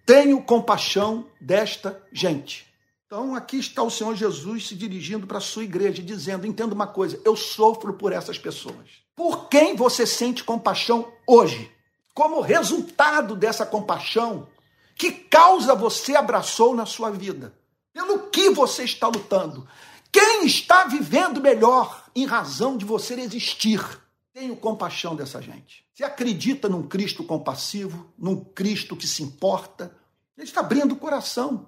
[0.05, 2.65] Tenho compaixão desta gente.
[3.05, 6.87] Então aqui está o Senhor Jesus se dirigindo para a sua igreja, dizendo: entenda uma
[6.87, 9.05] coisa, eu sofro por essas pessoas.
[9.15, 11.71] Por quem você sente compaixão hoje?
[12.13, 14.47] Como resultado dessa compaixão,
[14.95, 17.53] que causa você abraçou na sua vida?
[17.93, 19.67] Pelo que você está lutando?
[20.11, 23.81] Quem está vivendo melhor em razão de você existir?
[24.33, 25.85] Tenho compaixão dessa gente.
[25.93, 29.95] Você acredita num Cristo compassivo, num Cristo que se importa?
[30.37, 31.67] Ele está abrindo o coração.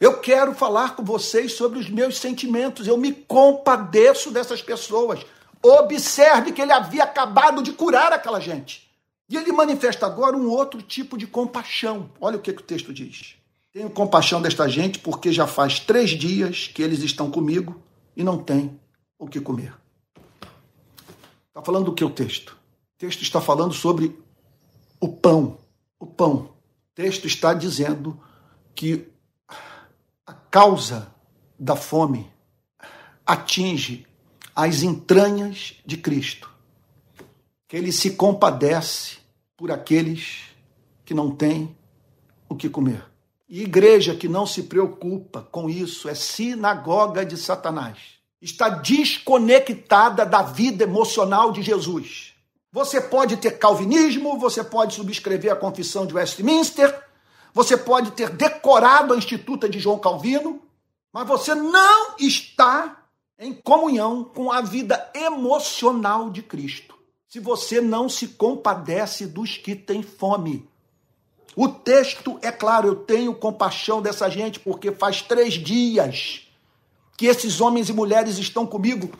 [0.00, 2.86] Eu quero falar com vocês sobre os meus sentimentos.
[2.86, 5.24] Eu me compadeço dessas pessoas.
[5.62, 8.83] Observe que ele havia acabado de curar aquela gente.
[9.28, 12.10] E ele manifesta agora um outro tipo de compaixão.
[12.20, 13.36] Olha o que, que o texto diz.
[13.72, 17.82] Tenho compaixão desta gente porque já faz três dias que eles estão comigo
[18.16, 18.78] e não têm
[19.18, 19.74] o que comer.
[21.48, 22.50] Está falando do que o texto?
[22.50, 24.16] O texto está falando sobre
[25.00, 25.58] o pão.
[25.98, 26.34] O pão.
[26.34, 28.20] O texto está dizendo
[28.74, 29.08] que
[30.26, 31.12] a causa
[31.58, 32.30] da fome
[33.26, 34.06] atinge
[34.54, 36.53] as entranhas de Cristo
[37.74, 39.16] que ele se compadece
[39.56, 40.42] por aqueles
[41.04, 41.76] que não têm
[42.48, 43.04] o que comer.
[43.48, 47.98] E igreja que não se preocupa com isso é sinagoga de Satanás.
[48.40, 52.34] Está desconectada da vida emocional de Jesus.
[52.70, 56.96] Você pode ter calvinismo, você pode subscrever a confissão de Westminster,
[57.52, 60.62] você pode ter decorado a Instituta de João Calvino,
[61.12, 63.04] mas você não está
[63.36, 66.93] em comunhão com a vida emocional de Cristo
[67.34, 70.68] se você não se compadece dos que têm fome.
[71.56, 76.46] O texto é claro, eu tenho compaixão dessa gente, porque faz três dias
[77.16, 79.10] que esses homens e mulheres estão comigo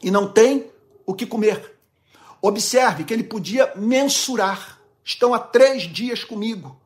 [0.00, 0.70] e não têm
[1.04, 1.76] o que comer.
[2.40, 4.80] Observe que ele podia mensurar.
[5.02, 6.80] Estão há três dias comigo.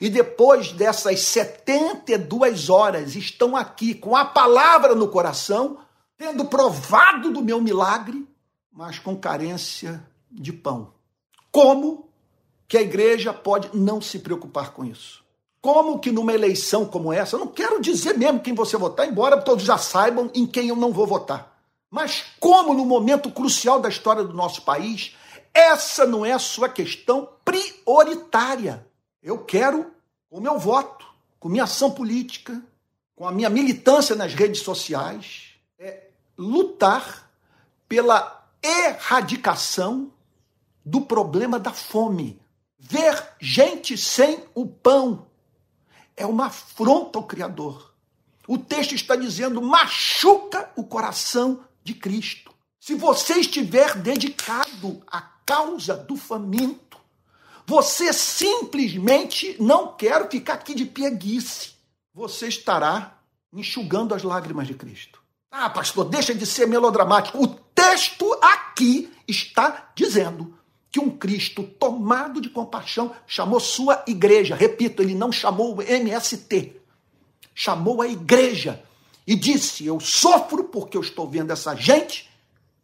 [0.00, 5.76] E depois dessas 72 horas, estão aqui com a palavra no coração,
[6.16, 8.26] tendo provado do meu milagre,
[8.76, 10.92] mas com carência de pão.
[11.50, 12.10] Como
[12.68, 15.24] que a igreja pode não se preocupar com isso?
[15.62, 19.40] Como que numa eleição como essa, eu não quero dizer mesmo quem você votar, embora
[19.40, 21.58] todos já saibam em quem eu não vou votar.
[21.90, 25.16] Mas como no momento crucial da história do nosso país,
[25.54, 28.86] essa não é a sua questão prioritária.
[29.22, 29.90] Eu quero,
[30.30, 31.06] o meu voto,
[31.40, 32.62] com minha ação política,
[33.14, 37.30] com a minha militância nas redes sociais, é lutar
[37.88, 40.12] pela erradicação
[40.84, 42.40] do problema da fome.
[42.78, 45.26] Ver gente sem o pão
[46.16, 47.94] é uma afronta ao Criador.
[48.46, 52.52] O texto está dizendo: machuca o coração de Cristo.
[52.78, 56.98] Se você estiver dedicado à causa do faminto,
[57.66, 61.74] você simplesmente não quer ficar aqui de pieguice.
[62.14, 63.18] Você estará
[63.52, 65.20] enxugando as lágrimas de Cristo.
[65.50, 67.42] Ah, pastor, deixa de ser melodramático.
[67.42, 67.48] O
[67.90, 70.54] texto aqui está dizendo
[70.90, 74.56] que um Cristo tomado de compaixão chamou sua igreja.
[74.56, 76.80] Repito, ele não chamou o MST,
[77.54, 78.82] chamou a igreja
[79.26, 82.28] e disse: Eu sofro porque eu estou vendo essa gente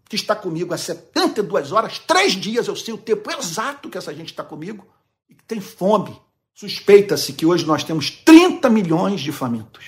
[0.09, 4.15] que está comigo há 72 horas, três dias, eu sei o tempo exato que essa
[4.15, 4.87] gente está comigo
[5.29, 6.17] e que tem fome.
[6.55, 9.85] Suspeita-se que hoje nós temos 30 milhões de famintos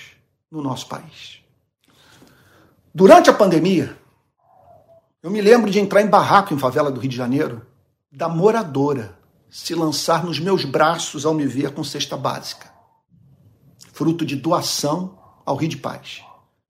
[0.49, 1.41] no nosso país.
[2.93, 3.95] Durante a pandemia,
[5.25, 7.65] eu me lembro de entrar em barraco em favela do Rio de Janeiro,
[8.11, 9.17] da moradora
[9.49, 12.71] se lançar nos meus braços ao me ver com cesta básica,
[13.91, 16.21] fruto de doação ao Rio de Paz,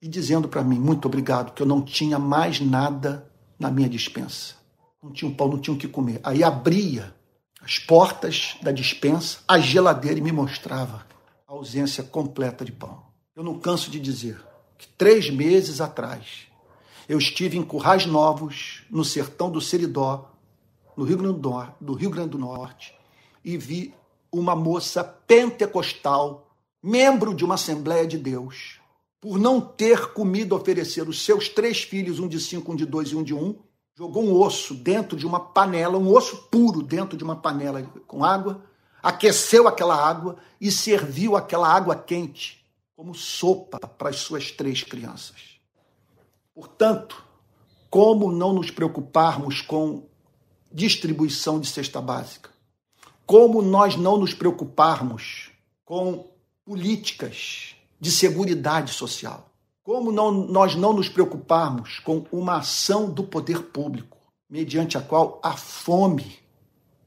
[0.02, 4.56] e dizendo para mim muito obrigado, que eu não tinha mais nada na minha dispensa.
[5.04, 6.22] Não tinha um pão, não tinha o que comer.
[6.24, 7.14] Aí abria
[7.62, 11.06] as portas da dispensa, a geladeira e me mostrava
[11.46, 13.04] a ausência completa de pão.
[13.36, 14.42] Eu não canso de dizer,
[14.78, 16.48] que três meses atrás
[17.08, 20.32] eu estive em Currais Novos, no sertão do Seridó,
[20.98, 22.96] no Rio Grande do, Norte, do Rio Grande do Norte,
[23.44, 23.94] e vi
[24.32, 26.50] uma moça pentecostal,
[26.82, 28.80] membro de uma Assembleia de Deus,
[29.22, 32.86] por não ter comida a oferecer os seus três filhos, um de cinco, um de
[32.86, 33.56] dois e um de um,
[33.98, 38.24] jogou um osso dentro de uma panela, um osso puro dentro de uma panela com
[38.24, 38.64] água,
[39.02, 42.66] aqueceu aquela água e serviu aquela água quente
[42.96, 45.55] como sopa para as suas três crianças.
[46.56, 47.22] Portanto,
[47.90, 50.08] como não nos preocuparmos com
[50.72, 52.50] distribuição de cesta básica?
[53.26, 55.52] Como nós não nos preocuparmos
[55.84, 56.32] com
[56.64, 59.50] políticas de segurança social?
[59.84, 64.18] Como não, nós não nos preocuparmos com uma ação do poder público,
[64.50, 66.40] mediante a qual a fome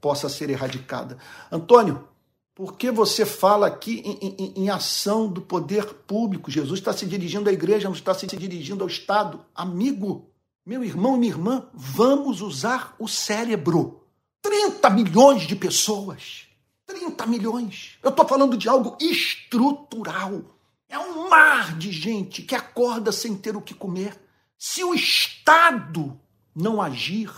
[0.00, 1.16] possa ser erradicada?
[1.50, 2.06] Antônio,
[2.58, 6.50] por que você fala aqui em, em, em, ação do poder público?
[6.50, 9.46] Jesus está se dirigindo à igreja, não está se dirigindo ao Estado.
[9.54, 10.28] Amigo,
[10.66, 14.02] meu irmão e minha irmã, vamos usar o cérebro.
[14.42, 16.48] 30 milhões de pessoas.
[16.84, 17.96] 30 milhões.
[18.02, 20.42] Eu estou falando de algo estrutural.
[20.88, 24.20] É um mar de gente que acorda sem ter o que comer.
[24.58, 26.18] Se o Estado
[26.52, 27.30] não agir,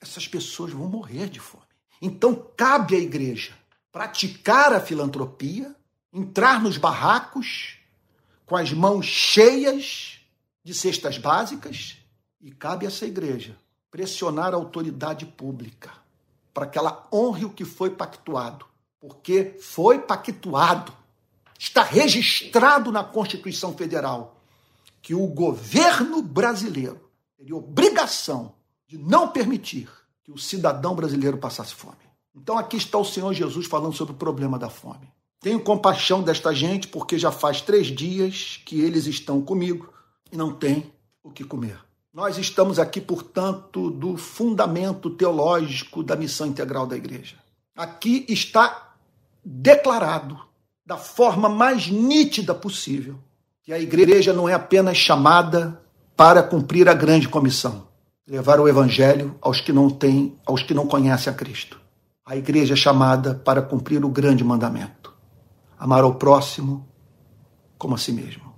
[0.00, 1.62] essas pessoas vão morrer de fome.
[2.02, 3.57] Então cabe à igreja
[3.98, 5.74] praticar a filantropia,
[6.12, 7.78] entrar nos barracos
[8.46, 10.20] com as mãos cheias
[10.62, 11.98] de cestas básicas
[12.40, 13.58] e cabe a essa igreja
[13.90, 15.90] pressionar a autoridade pública
[16.54, 18.66] para que ela honre o que foi pactuado,
[19.00, 20.92] porque foi pactuado,
[21.58, 24.40] está registrado na Constituição Federal
[25.02, 28.54] que o governo brasileiro teria obrigação
[28.86, 29.90] de não permitir
[30.22, 32.07] que o cidadão brasileiro passasse fome.
[32.42, 35.12] Então aqui está o Senhor Jesus falando sobre o problema da fome.
[35.40, 39.92] Tenho compaixão desta gente porque já faz três dias que eles estão comigo
[40.32, 41.78] e não têm o que comer.
[42.12, 47.36] Nós estamos aqui, portanto, do fundamento teológico da missão integral da igreja.
[47.76, 48.94] Aqui está
[49.44, 50.38] declarado
[50.84, 53.16] da forma mais nítida possível
[53.62, 55.80] que a igreja não é apenas chamada
[56.16, 57.86] para cumprir a grande comissão,
[58.26, 61.78] levar o evangelho aos que não têm, aos que não conhecem a Cristo
[62.28, 65.14] a igreja é chamada para cumprir o grande mandamento:
[65.78, 66.86] amar ao próximo
[67.78, 68.52] como a si mesmo.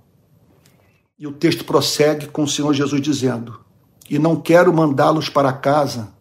[1.17, 3.61] E o texto prossegue com o Senhor Jesus dizendo:
[4.09, 6.13] E não quero mandá-los para casa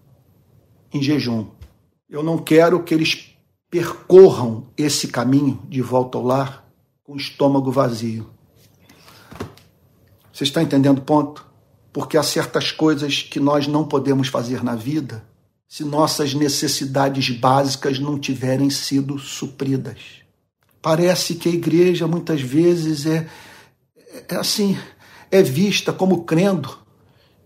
[0.95, 1.49] em jejum.
[2.09, 3.37] Eu não quero que eles
[3.69, 6.65] percorram esse caminho de volta ao lar
[7.03, 8.31] com o estômago vazio.
[10.33, 11.45] Você está entendendo o ponto?
[11.93, 15.29] Porque há certas coisas que nós não podemos fazer na vida
[15.71, 19.99] se nossas necessidades básicas não tiverem sido supridas.
[20.83, 23.29] Parece que a igreja muitas vezes é,
[24.29, 24.77] é assim,
[25.31, 26.77] é vista como crendo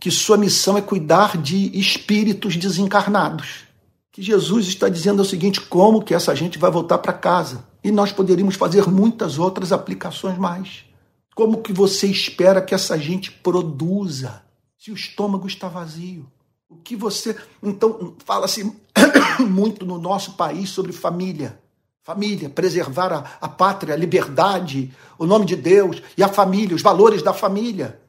[0.00, 3.64] que sua missão é cuidar de espíritos desencarnados.
[4.10, 7.66] Que Jesus está dizendo o seguinte: como que essa gente vai voltar para casa?
[7.84, 10.86] E nós poderíamos fazer muitas outras aplicações mais.
[11.34, 14.42] Como que você espera que essa gente produza
[14.78, 16.26] se o estômago está vazio?
[16.74, 17.36] O que você.
[17.62, 18.64] Então, fala-se
[19.48, 21.60] muito no nosso país sobre família.
[22.02, 26.82] Família, preservar a, a pátria, a liberdade, o nome de Deus e a família, os
[26.82, 28.00] valores da família.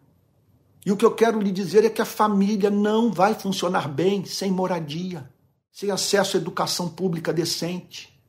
[0.85, 4.25] E o que eu quero lhe dizer é que a família não vai funcionar bem
[4.25, 5.29] sem moradia,
[5.71, 8.19] sem acesso à educação pública decente,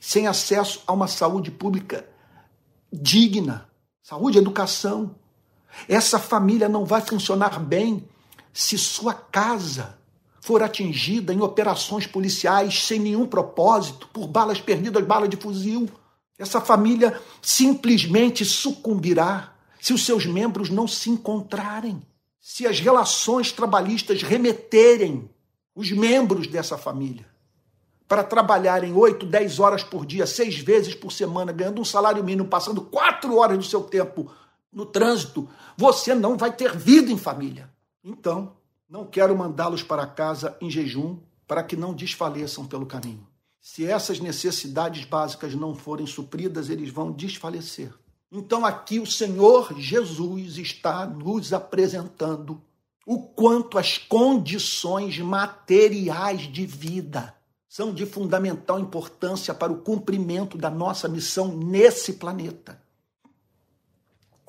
[0.00, 2.08] sem acesso a uma saúde pública
[2.92, 3.68] digna,
[4.02, 5.16] saúde, educação.
[5.88, 8.08] Essa família não vai funcionar bem
[8.54, 9.98] se sua casa
[10.40, 15.90] for atingida em operações policiais sem nenhum propósito, por balas perdidas, bala de fuzil.
[16.38, 22.00] Essa família simplesmente sucumbirá se os seus membros não se encontrarem,
[22.40, 25.28] se as relações trabalhistas remeterem
[25.74, 27.26] os membros dessa família
[28.06, 32.48] para trabalharem 8, 10 horas por dia, seis vezes por semana, ganhando um salário mínimo,
[32.48, 34.30] passando quatro horas do seu tempo
[34.72, 37.73] no trânsito, você não vai ter vida em família.
[38.04, 38.52] Então,
[38.88, 43.26] não quero mandá-los para casa em jejum para que não desfaleçam pelo caminho.
[43.60, 47.94] Se essas necessidades básicas não forem supridas, eles vão desfalecer.
[48.30, 52.60] Então, aqui o Senhor Jesus está nos apresentando
[53.06, 57.34] o quanto as condições materiais de vida
[57.68, 62.80] são de fundamental importância para o cumprimento da nossa missão nesse planeta.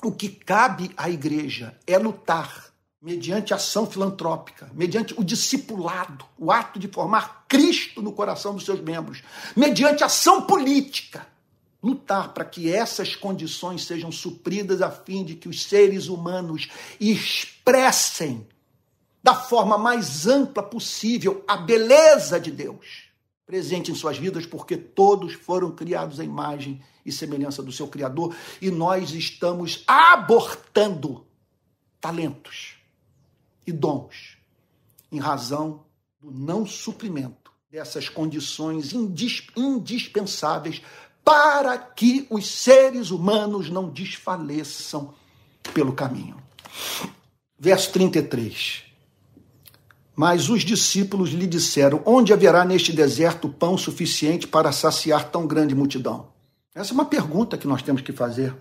[0.03, 2.64] O que cabe à igreja é lutar
[3.05, 8.81] mediante ação filantrópica, mediante o discipulado, o ato de formar Cristo no coração dos seus
[8.81, 9.21] membros,
[9.55, 11.27] mediante ação política,
[11.83, 16.67] lutar para que essas condições sejam supridas a fim de que os seres humanos
[16.99, 18.47] expressem
[19.21, 23.05] da forma mais ampla possível a beleza de Deus
[23.45, 28.35] presente em suas vidas, porque todos foram criados à imagem e semelhança do seu Criador
[28.59, 31.23] e nós estamos abortando
[32.01, 32.74] talentos
[33.65, 34.37] e dons,
[35.11, 35.85] em razão
[36.21, 38.93] do não suprimento dessas condições
[39.55, 40.81] indispensáveis
[41.23, 45.13] para que os seres humanos não desfaleçam
[45.73, 46.37] pelo caminho.
[47.59, 48.83] Verso 33.
[50.15, 55.75] Mas os discípulos lhe disseram: Onde haverá neste deserto pão suficiente para saciar tão grande
[55.75, 56.27] multidão?
[56.73, 58.55] Essa é uma pergunta que nós temos que fazer.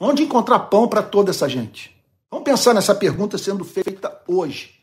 [0.00, 1.93] Onde encontrar pão para toda essa gente?
[2.34, 4.74] Vamos pensar nessa pergunta sendo feita hoje.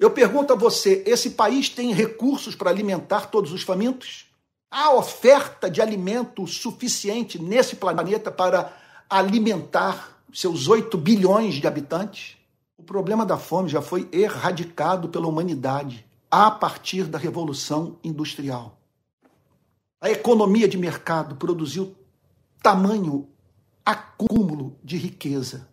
[0.00, 4.26] Eu pergunto a você: esse país tem recursos para alimentar todos os famintos?
[4.68, 8.76] Há oferta de alimento suficiente nesse planeta para
[9.08, 12.36] alimentar seus 8 bilhões de habitantes?
[12.76, 18.76] O problema da fome já foi erradicado pela humanidade a partir da Revolução Industrial.
[20.00, 21.94] A economia de mercado produziu
[22.60, 23.28] tamanho
[23.86, 25.70] acúmulo de riqueza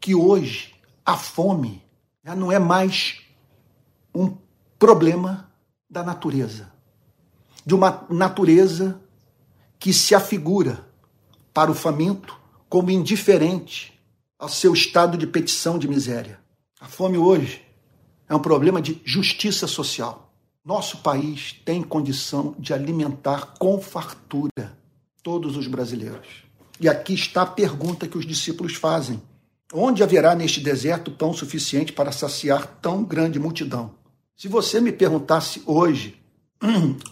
[0.00, 0.74] que hoje
[1.04, 1.82] a fome
[2.24, 3.20] já não é mais
[4.14, 4.36] um
[4.78, 5.50] problema
[5.88, 6.72] da natureza,
[7.64, 9.00] de uma natureza
[9.78, 10.86] que se afigura
[11.52, 12.38] para o faminto
[12.68, 13.98] como indiferente
[14.38, 16.38] ao seu estado de petição de miséria.
[16.80, 17.64] A fome hoje
[18.28, 20.32] é um problema de justiça social.
[20.64, 24.76] Nosso país tem condição de alimentar com fartura
[25.22, 26.44] todos os brasileiros.
[26.80, 29.20] E aqui está a pergunta que os discípulos fazem.
[29.72, 33.90] Onde haverá neste deserto pão suficiente para saciar tão grande multidão?
[34.34, 36.16] Se você me perguntasse hoje,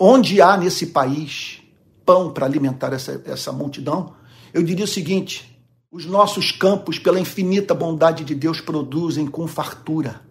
[0.00, 1.60] onde há nesse país
[2.06, 4.14] pão para alimentar essa, essa multidão,
[4.54, 5.60] eu diria o seguinte:
[5.92, 10.22] os nossos campos, pela infinita bondade de Deus, produzem com fartura.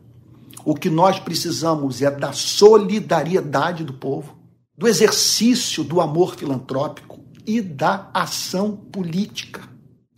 [0.63, 4.36] O que nós precisamos é da solidariedade do povo,
[4.76, 9.74] do exercício do amor filantrópico e da ação política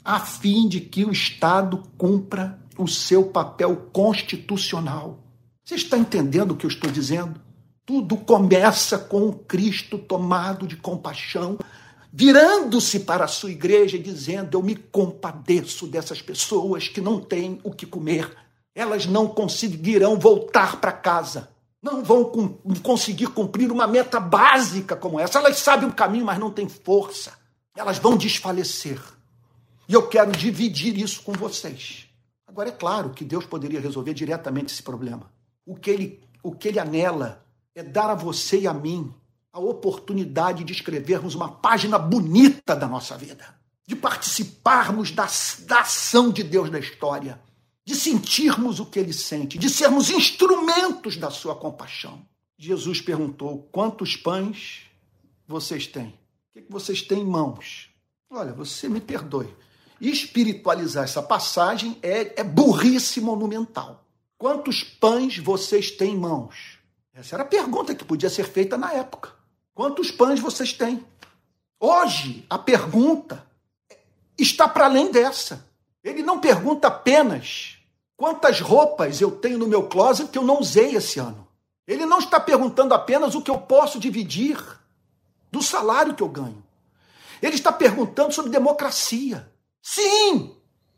[0.07, 5.19] a fim de que o Estado cumpra o seu papel constitucional.
[5.65, 7.41] Você está entendendo o que eu estou dizendo?
[7.85, 11.57] Tudo começa com o Cristo tomado de compaixão,
[12.11, 17.59] virando-se para a sua igreja e dizendo: Eu me compadeço dessas pessoas que não têm
[17.61, 18.33] o que comer.
[18.73, 21.49] Elas não conseguirão voltar para casa.
[21.83, 22.31] Não vão
[22.81, 25.39] conseguir cumprir uma meta básica como essa.
[25.39, 27.33] Elas sabem o caminho, mas não têm força.
[27.75, 29.16] Elas vão desfalecer.
[29.87, 32.07] E eu quero dividir isso com vocês.
[32.45, 35.31] Agora, é claro que Deus poderia resolver diretamente esse problema.
[35.65, 39.13] O que ele, o que ele anela é dar a você e a mim
[39.53, 43.55] a oportunidade de escrevermos uma página bonita da nossa vida,
[43.87, 45.27] de participarmos da,
[45.65, 47.41] da ação de Deus na história,
[47.85, 52.21] de sentirmos o que ele sente, de sermos instrumentos da sua compaixão.
[52.57, 54.81] Jesus perguntou: quantos pães
[55.47, 56.13] vocês têm?
[56.55, 57.89] O que vocês têm em mãos?
[58.29, 59.47] Olha, você me perdoe
[59.99, 64.05] espiritualizar essa passagem é, é burrice monumental.
[64.37, 66.77] Quantos pães vocês têm em mãos?
[67.13, 69.31] Essa era a pergunta que podia ser feita na época.
[69.73, 71.03] Quantos pães vocês têm?
[71.79, 73.45] Hoje, a pergunta
[74.37, 75.65] está para além dessa.
[76.03, 77.77] Ele não pergunta apenas
[78.15, 81.47] quantas roupas eu tenho no meu closet que eu não usei esse ano.
[81.87, 84.57] Ele não está perguntando apenas o que eu posso dividir
[85.51, 86.63] do salário que eu ganho.
[87.41, 89.49] Ele está perguntando sobre democracia.
[89.81, 90.55] Sim,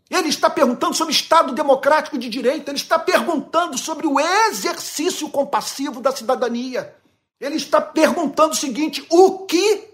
[0.09, 6.01] Ele está perguntando sobre Estado democrático de direito, ele está perguntando sobre o exercício compassivo
[6.01, 6.95] da cidadania.
[7.39, 9.87] Ele está perguntando o seguinte: o que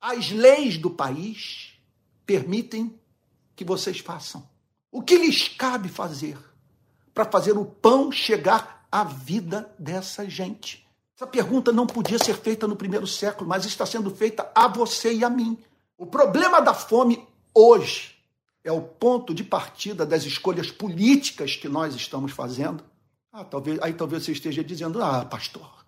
[0.00, 1.72] as leis do país
[2.26, 2.94] permitem
[3.56, 4.46] que vocês façam?
[4.90, 6.36] O que lhes cabe fazer
[7.14, 10.86] para fazer o pão chegar à vida dessa gente?
[11.16, 15.14] Essa pergunta não podia ser feita no primeiro século, mas está sendo feita a você
[15.14, 15.56] e a mim.
[15.96, 18.11] O problema da fome hoje
[18.64, 22.84] é o ponto de partida das escolhas políticas que nós estamos fazendo.
[23.32, 25.84] Ah, talvez, aí talvez você esteja dizendo: ah, pastor,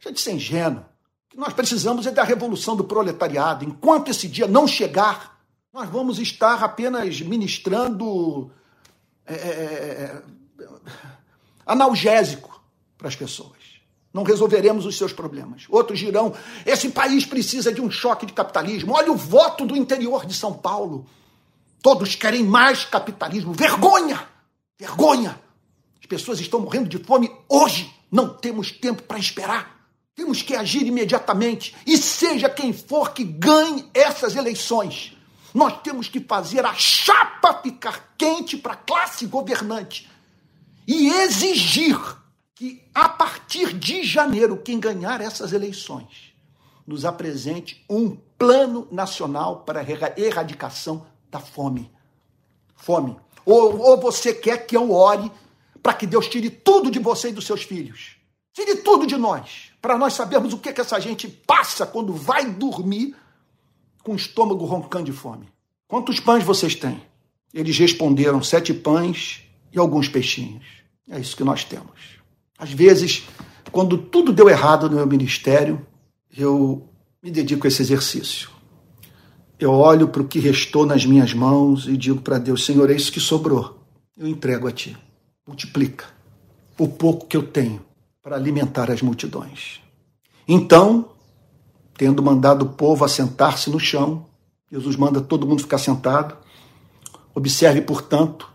[0.00, 0.80] gente ser ingênuo.
[0.80, 3.64] O que nós precisamos é da revolução do proletariado.
[3.64, 5.38] Enquanto esse dia não chegar,
[5.72, 8.50] nós vamos estar apenas ministrando
[9.26, 10.68] é, é, é, é
[11.66, 12.60] analgésico
[12.96, 13.58] para as pessoas.
[14.12, 15.66] Não resolveremos os seus problemas.
[15.68, 18.94] Outros dirão: esse país precisa de um choque de capitalismo.
[18.94, 21.06] Olha o voto do interior de São Paulo.
[21.82, 23.52] Todos querem mais capitalismo.
[23.52, 24.28] Vergonha!
[24.78, 25.40] Vergonha!
[26.00, 27.92] As pessoas estão morrendo de fome hoje.
[28.10, 29.78] Não temos tempo para esperar.
[30.14, 31.76] Temos que agir imediatamente.
[31.86, 35.16] E seja quem for que ganhe essas eleições,
[35.54, 40.08] nós temos que fazer a chapa ficar quente para a classe governante
[40.86, 41.98] e exigir
[42.54, 46.34] que, a partir de janeiro, quem ganhar essas eleições
[46.86, 51.90] nos apresente um plano nacional para a erradicação da fome.
[52.76, 53.16] Fome.
[53.44, 55.30] Ou, ou você quer que eu ore
[55.82, 58.16] para que Deus tire tudo de você e dos seus filhos.
[58.52, 62.50] Tire tudo de nós, para nós sabermos o que, que essa gente passa quando vai
[62.50, 63.14] dormir
[64.02, 65.48] com o estômago roncando de fome.
[65.86, 67.00] Quantos pães vocês têm?
[67.54, 70.64] Eles responderam: sete pães e alguns peixinhos.
[71.08, 72.18] É isso que nós temos.
[72.58, 73.24] Às vezes,
[73.70, 75.86] quando tudo deu errado no meu ministério,
[76.36, 76.86] eu
[77.22, 78.57] me dedico a esse exercício
[79.58, 82.94] eu olho para o que restou nas minhas mãos e digo para Deus: Senhor, é
[82.94, 83.78] isso que sobrou.
[84.16, 84.96] Eu entrego a Ti.
[85.46, 86.06] Multiplica
[86.78, 87.80] o pouco que eu tenho
[88.22, 89.80] para alimentar as multidões.
[90.46, 91.10] Então,
[91.96, 94.26] tendo mandado o povo assentar-se no chão,
[94.70, 96.36] Jesus manda todo mundo ficar sentado.
[97.34, 98.48] Observe, portanto,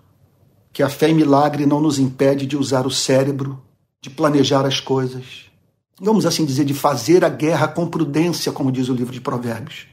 [0.72, 3.62] que a fé em milagre não nos impede de usar o cérebro,
[4.02, 5.46] de planejar as coisas.
[6.00, 9.93] Vamos assim dizer, de fazer a guerra com prudência, como diz o livro de Provérbios.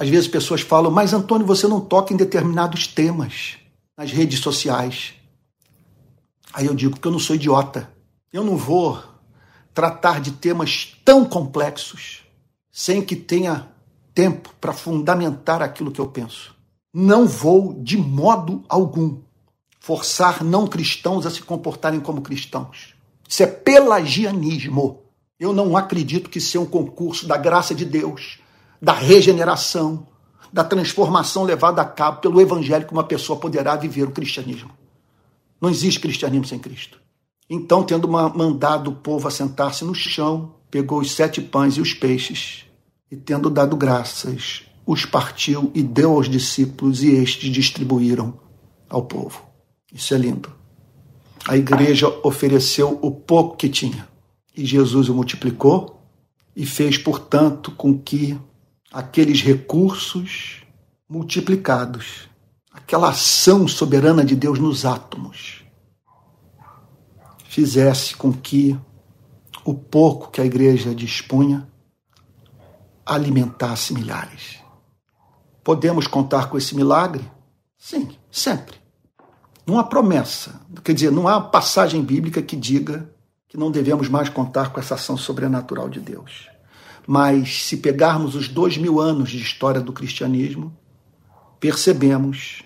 [0.00, 3.58] Às vezes pessoas falam, mas Antônio, você não toca em determinados temas
[3.94, 5.12] nas redes sociais.
[6.54, 7.92] Aí eu digo que eu não sou idiota.
[8.32, 8.98] Eu não vou
[9.74, 12.22] tratar de temas tão complexos
[12.72, 13.68] sem que tenha
[14.14, 16.56] tempo para fundamentar aquilo que eu penso.
[16.94, 19.20] Não vou, de modo algum,
[19.80, 22.94] forçar não cristãos a se comportarem como cristãos.
[23.28, 25.02] Isso é pelagianismo.
[25.38, 28.39] Eu não acredito que seja um concurso da graça de Deus
[28.80, 30.06] da regeneração,
[30.52, 34.70] da transformação levada a cabo pelo evangelho que uma pessoa poderá viver o cristianismo.
[35.60, 37.00] Não existe cristianismo sem Cristo.
[37.48, 42.64] Então, tendo mandado o povo assentar-se no chão, pegou os sete pães e os peixes,
[43.10, 48.38] e tendo dado graças, os partiu e deu aos discípulos, e estes distribuíram
[48.88, 49.42] ao povo.
[49.92, 50.50] Isso é lindo.
[51.46, 54.08] A igreja ofereceu o pouco que tinha,
[54.56, 56.00] e Jesus o multiplicou
[56.54, 58.38] e fez, portanto, com que
[58.92, 60.62] aqueles recursos
[61.08, 62.28] multiplicados,
[62.72, 65.64] aquela ação soberana de Deus nos átomos,
[67.44, 68.78] fizesse com que
[69.64, 71.68] o pouco que a igreja dispunha
[73.04, 74.58] alimentasse milhares.
[75.62, 77.28] Podemos contar com esse milagre?
[77.76, 78.76] Sim, sempre.
[79.66, 83.10] Não há promessa, quer dizer, não há passagem bíblica que diga
[83.48, 86.48] que não devemos mais contar com essa ação sobrenatural de Deus.
[87.06, 90.76] Mas se pegarmos os dois mil anos de história do cristianismo,
[91.58, 92.62] percebemos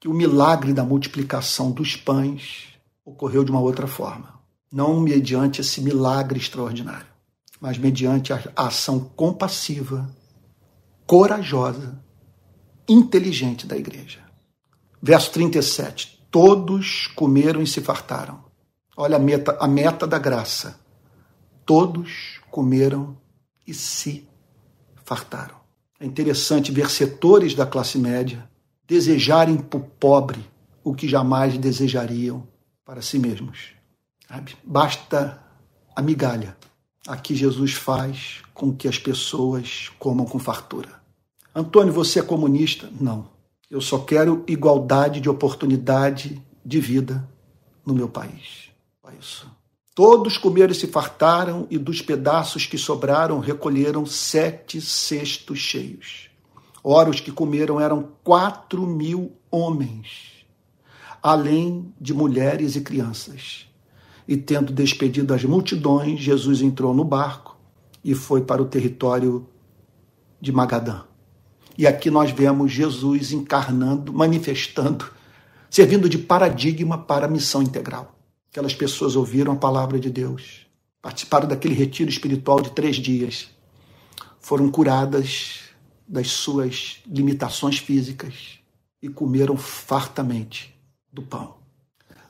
[0.00, 2.68] que o milagre da multiplicação dos pães
[3.04, 4.38] ocorreu de uma outra forma.
[4.70, 7.06] Não mediante esse milagre extraordinário,
[7.60, 10.08] mas mediante a ação compassiva,
[11.06, 11.98] corajosa,
[12.88, 14.20] inteligente da igreja.
[15.02, 16.26] Verso 37.
[16.30, 18.44] Todos comeram e se fartaram.
[18.96, 20.78] Olha a meta, a meta da graça.
[21.64, 23.16] Todos comeram
[23.68, 24.26] e se
[25.04, 25.56] fartaram.
[26.00, 28.48] É interessante ver setores da classe média
[28.86, 30.42] desejarem para o pobre
[30.82, 32.48] o que jamais desejariam
[32.84, 33.74] para si mesmos.
[34.64, 35.42] Basta
[35.94, 36.56] a migalha.
[37.06, 41.00] Aqui Jesus faz com que as pessoas comam com fartura.
[41.54, 42.88] Antônio, você é comunista?
[42.98, 43.28] Não.
[43.70, 47.28] Eu só quero igualdade de oportunidade de vida
[47.84, 48.70] no meu país.
[49.06, 49.50] É isso.
[49.98, 56.30] Todos comeram e se fartaram, e dos pedaços que sobraram recolheram sete cestos cheios.
[56.84, 60.46] Ora, os que comeram eram quatro mil homens,
[61.20, 63.66] além de mulheres e crianças.
[64.28, 67.58] E tendo despedido as multidões, Jesus entrou no barco
[68.04, 69.48] e foi para o território
[70.40, 71.00] de Magadã.
[71.76, 75.10] E aqui nós vemos Jesus encarnando, manifestando,
[75.68, 78.14] servindo de paradigma para a missão integral.
[78.50, 80.66] Aquelas pessoas ouviram a palavra de Deus,
[81.02, 83.48] participaram daquele retiro espiritual de três dias,
[84.40, 85.60] foram curadas
[86.06, 88.58] das suas limitações físicas
[89.02, 90.74] e comeram fartamente
[91.12, 91.58] do pão.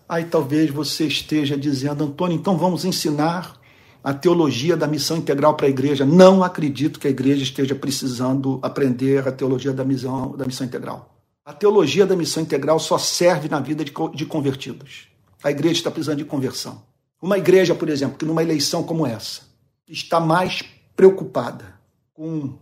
[0.08, 3.58] Aí talvez você esteja dizendo, Antônio, então vamos ensinar
[4.02, 6.04] a teologia da missão integral para a igreja.
[6.06, 11.14] Não acredito que a igreja esteja precisando aprender a teologia da missão, da missão integral.
[11.44, 15.07] A teologia da missão integral só serve na vida de, de convertidos.
[15.42, 16.82] A igreja está precisando de conversão.
[17.20, 19.42] Uma igreja, por exemplo, que numa eleição como essa
[19.88, 20.62] está mais
[20.94, 21.78] preocupada
[22.12, 22.58] com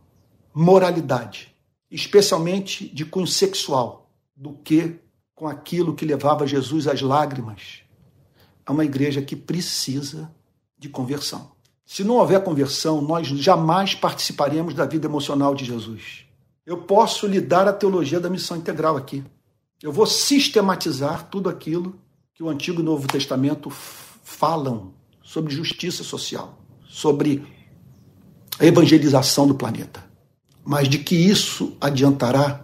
[0.54, 1.54] moralidade,
[1.90, 4.96] especialmente de cunho sexual, do que
[5.34, 7.80] com aquilo que levava Jesus às lágrimas.
[8.66, 10.30] É uma igreja que precisa
[10.78, 11.52] de conversão.
[11.84, 16.26] Se não houver conversão, nós jamais participaremos da vida emocional de Jesus.
[16.64, 19.22] Eu posso lhe dar a teologia da missão integral aqui.
[19.80, 21.98] Eu vou sistematizar tudo aquilo
[22.36, 27.42] que o Antigo e o Novo Testamento falam sobre justiça social, sobre
[28.60, 30.04] a evangelização do planeta.
[30.62, 32.62] Mas de que isso adiantará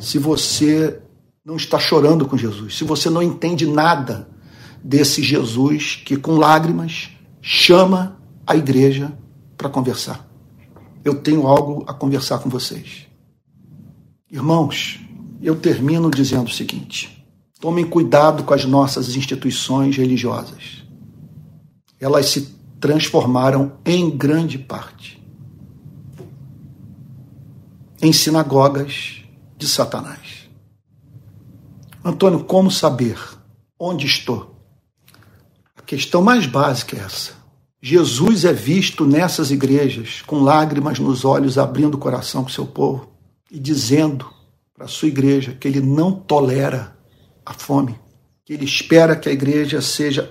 [0.00, 1.00] se você
[1.44, 4.28] não está chorando com Jesus, se você não entende nada
[4.82, 9.16] desse Jesus que, com lágrimas, chama a igreja
[9.56, 10.28] para conversar.
[11.04, 13.06] Eu tenho algo a conversar com vocês.
[14.28, 14.98] Irmãos,
[15.40, 17.17] eu termino dizendo o seguinte:
[17.60, 20.84] tomem cuidado com as nossas instituições religiosas.
[22.00, 25.18] Elas se transformaram em grande parte
[28.00, 29.22] em sinagogas
[29.56, 30.48] de Satanás.
[32.04, 33.18] Antônio, como saber
[33.78, 34.58] onde estou?
[35.88, 37.32] questão mais básica é essa.
[37.80, 43.08] Jesus é visto nessas igrejas com lágrimas nos olhos, abrindo o coração com seu povo
[43.50, 44.26] e dizendo
[44.74, 46.94] para a sua igreja que ele não tolera
[47.48, 47.98] a fome,
[48.46, 50.30] ele espera que a igreja seja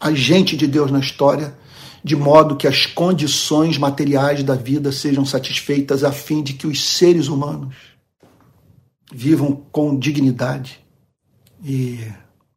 [0.00, 1.56] agente de Deus na história,
[2.02, 6.82] de modo que as condições materiais da vida sejam satisfeitas a fim de que os
[6.82, 7.76] seres humanos
[9.12, 10.80] vivam com dignidade
[11.64, 12.00] e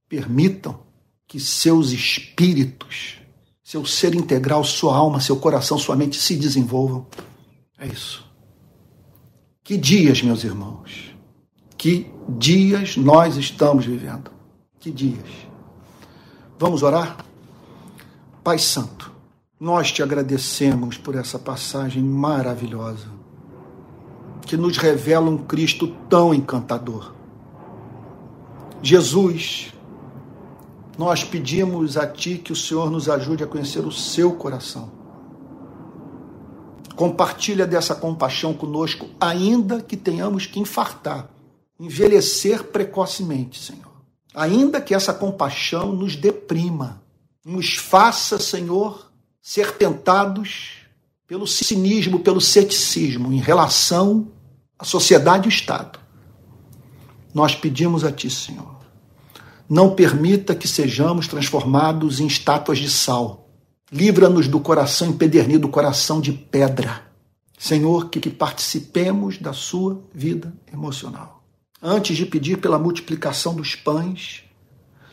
[0.10, 0.80] permitam
[1.28, 3.20] que seus espíritos,
[3.64, 7.06] seu ser integral, sua alma, seu coração, sua mente se desenvolvam.
[7.78, 8.26] É isso.
[9.64, 11.14] Que dias, meus irmãos.
[11.78, 14.32] Que dias nós estamos vivendo.
[14.80, 15.30] Que dias.
[16.58, 17.18] Vamos orar?
[18.44, 19.12] Pai Santo,
[19.60, 23.08] nós te agradecemos por essa passagem maravilhosa
[24.46, 27.14] que nos revela um Cristo tão encantador.
[28.82, 29.74] Jesus,
[30.98, 34.92] nós pedimos a Ti que o Senhor nos ajude a conhecer o seu coração.
[36.96, 41.28] Compartilha dessa compaixão conosco, ainda que tenhamos que infartar,
[41.80, 43.94] envelhecer precocemente, Senhor.
[44.34, 47.02] Ainda que essa compaixão nos deprima,
[47.44, 49.12] nos faça, Senhor,
[49.42, 50.86] ser tentados
[51.28, 54.32] pelo cinismo, pelo ceticismo em relação
[54.78, 56.00] à sociedade e ao Estado.
[57.34, 58.76] Nós pedimos a Ti, Senhor,
[59.70, 63.50] não permita que sejamos transformados em estátuas de sal.
[63.92, 67.04] Livra-nos do coração empedernido, coração de pedra.
[67.58, 71.45] Senhor, que, que participemos da sua vida emocional.
[71.82, 74.44] Antes de pedir pela multiplicação dos pães,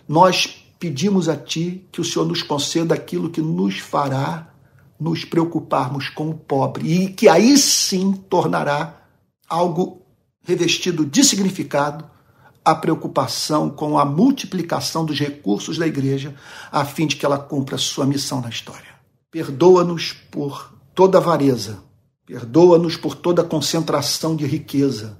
[0.08, 4.52] nós pedimos a Ti que o Senhor nos conceda aquilo que nos fará
[4.98, 9.02] nos preocuparmos com o pobre e que aí sim tornará
[9.48, 10.02] algo
[10.42, 12.04] revestido de significado
[12.64, 16.34] a preocupação com a multiplicação dos recursos da igreja,
[16.70, 18.92] a fim de que ela cumpra sua missão na história.
[19.30, 21.82] Perdoa-nos por toda avareza,
[22.24, 25.18] perdoa-nos por toda concentração de riqueza.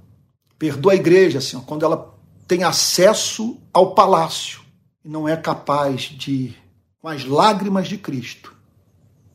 [0.63, 2.15] Perdoa a igreja, Senhor, quando ela
[2.47, 4.61] tem acesso ao palácio
[5.05, 6.55] e não é capaz de,
[7.01, 8.55] com as lágrimas de Cristo,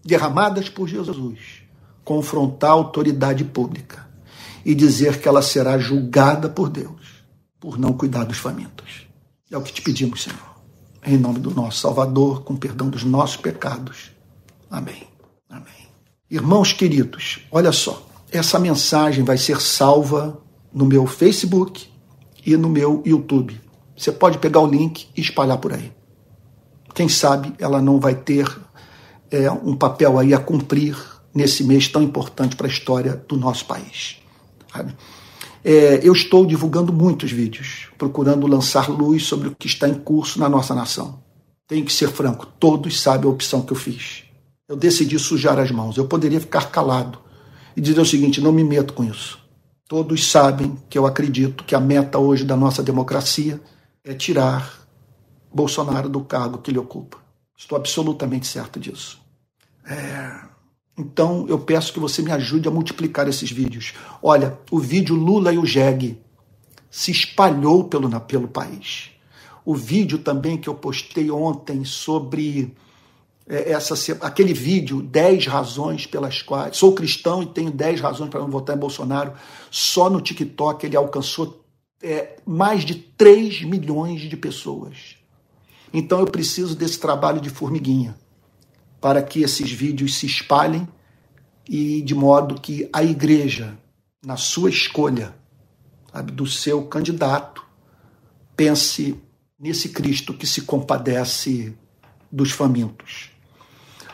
[0.06, 1.64] derramadas por Jesus,
[2.06, 4.08] confrontar a autoridade pública
[4.64, 7.26] e dizer que ela será julgada por Deus
[7.60, 9.06] por não cuidar dos famintos.
[9.52, 10.56] É o que te pedimos, Senhor.
[11.06, 14.12] Em nome do nosso Salvador, com perdão dos nossos pecados.
[14.72, 15.06] Amém.
[15.50, 15.90] Amém.
[16.32, 18.08] Irmãos queridos, olha só.
[18.32, 21.88] Essa mensagem vai ser salva no meu Facebook
[22.46, 23.60] e no meu YouTube.
[23.96, 25.92] Você pode pegar o link e espalhar por aí.
[26.94, 28.48] Quem sabe ela não vai ter
[29.30, 30.98] é, um papel aí a cumprir
[31.34, 34.18] nesse mês tão importante para a história do nosso país.
[35.64, 40.40] É, eu estou divulgando muitos vídeos, procurando lançar luz sobre o que está em curso
[40.40, 41.20] na nossa nação.
[41.68, 44.24] Tenho que ser franco, todos sabem a opção que eu fiz.
[44.68, 45.98] Eu decidi sujar as mãos.
[45.98, 47.20] Eu poderia ficar calado
[47.76, 49.40] e dizer o seguinte: não me meto com isso.
[49.88, 53.62] Todos sabem que eu acredito que a meta hoje da nossa democracia
[54.04, 54.86] é tirar
[55.54, 57.18] Bolsonaro do cargo que ele ocupa.
[57.58, 59.20] Estou absolutamente certo disso.
[59.86, 60.48] É...
[60.98, 63.94] Então eu peço que você me ajude a multiplicar esses vídeos.
[64.22, 66.20] Olha, o vídeo Lula e o Jeg
[66.90, 69.12] se espalhou pelo, pelo país.
[69.64, 72.76] O vídeo também que eu postei ontem sobre
[73.48, 76.76] essa, aquele vídeo, 10 razões pelas quais.
[76.76, 79.34] Sou cristão e tenho 10 razões para não votar em Bolsonaro.
[79.72, 81.64] Só no TikTok ele alcançou
[82.02, 85.16] é, mais de 3 milhões de pessoas.
[85.94, 88.18] Então eu preciso desse trabalho de formiguinha
[89.00, 90.88] para que esses vídeos se espalhem
[91.70, 93.78] e de modo que a igreja,
[94.26, 95.34] na sua escolha
[96.12, 97.64] sabe, do seu candidato,
[98.56, 99.16] pense
[99.60, 101.76] nesse Cristo que se compadece
[102.32, 103.37] dos famintos.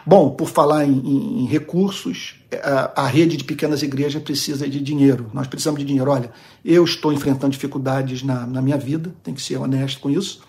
[0.06, 4.80] Bom, por falar em, em, em recursos, a, a, rede de pequenas igrejas precisa de
[4.80, 5.30] dinheiro.
[5.34, 6.12] Nós precisamos de dinheiro.
[6.12, 6.32] Olha,
[6.64, 10.42] eu estou enfrentando dificuldades na, na minha vida, tenho que ser honesto com isso.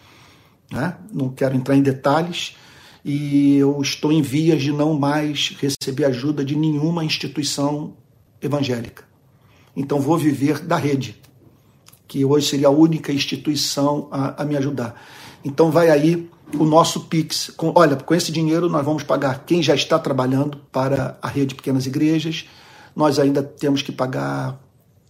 [0.71, 0.97] Né?
[1.13, 2.57] Não quero entrar em detalhes,
[3.05, 7.95] e eu estou em vias de não mais receber ajuda de nenhuma instituição
[8.41, 9.05] evangélica.
[9.77, 11.21] Então vou viver da rede,
[12.09, 15.01] que hoje seria a única instituição a, a me ajudar.
[15.45, 17.51] Então vai aí o nosso Pix.
[17.57, 21.49] Com, olha, com esse dinheiro nós vamos pagar quem já está trabalhando para a rede
[21.49, 22.47] de pequenas igrejas.
[22.95, 24.61] Nós ainda temos que pagar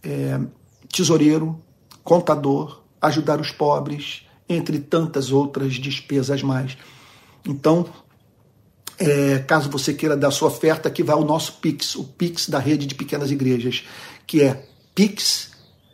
[0.03, 0.39] é,
[0.91, 1.59] tesoureiro,
[2.03, 6.77] contador, ajudar os pobres, entre tantas outras despesas mais.
[7.47, 7.85] Então,
[8.97, 12.59] é, caso você queira dar sua oferta, aqui vai o nosso Pix, o Pix da
[12.59, 13.83] rede de pequenas igrejas,
[14.25, 15.51] que é Pix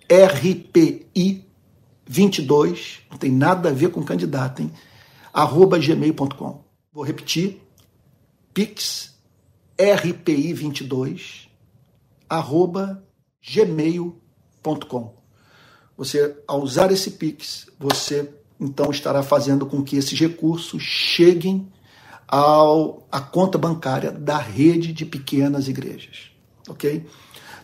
[0.09, 1.45] RPI
[2.05, 4.71] 22, não tem nada a ver com candidato, hein?
[5.33, 6.63] Arroba gmail.com.
[6.91, 7.61] Vou repetir,
[8.53, 9.15] Pix
[9.79, 11.49] RPI 22
[12.29, 13.03] arroba
[13.41, 15.15] gmail.com.
[15.97, 21.67] Você, ao usar esse Pix, você então estará fazendo com que esses recursos cheguem
[22.27, 26.31] ao, à conta bancária da rede de pequenas igrejas.
[26.69, 27.05] Ok?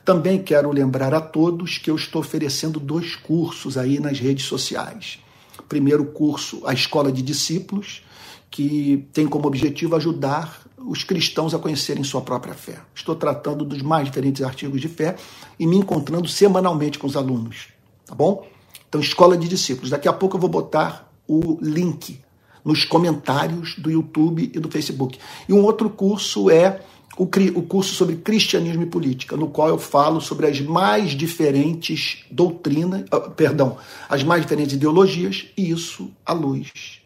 [0.03, 5.19] Também quero lembrar a todos que eu estou oferecendo dois cursos aí nas redes sociais.
[5.67, 8.03] Primeiro curso, a Escola de Discípulos,
[8.49, 12.79] que tem como objetivo ajudar os cristãos a conhecerem sua própria fé.
[12.95, 15.15] Estou tratando dos mais diferentes artigos de fé
[15.59, 17.67] e me encontrando semanalmente com os alunos,
[18.05, 18.47] tá bom?
[18.87, 19.89] Então, Escola de Discípulos.
[19.89, 22.21] Daqui a pouco eu vou botar o link
[22.63, 25.19] nos comentários do YouTube e do Facebook.
[25.47, 26.81] E um outro curso é
[27.17, 32.25] o, o curso sobre cristianismo e política, no qual eu falo sobre as mais diferentes
[32.29, 37.01] doutrinas, uh, perdão, as mais diferentes ideologias, e isso à luz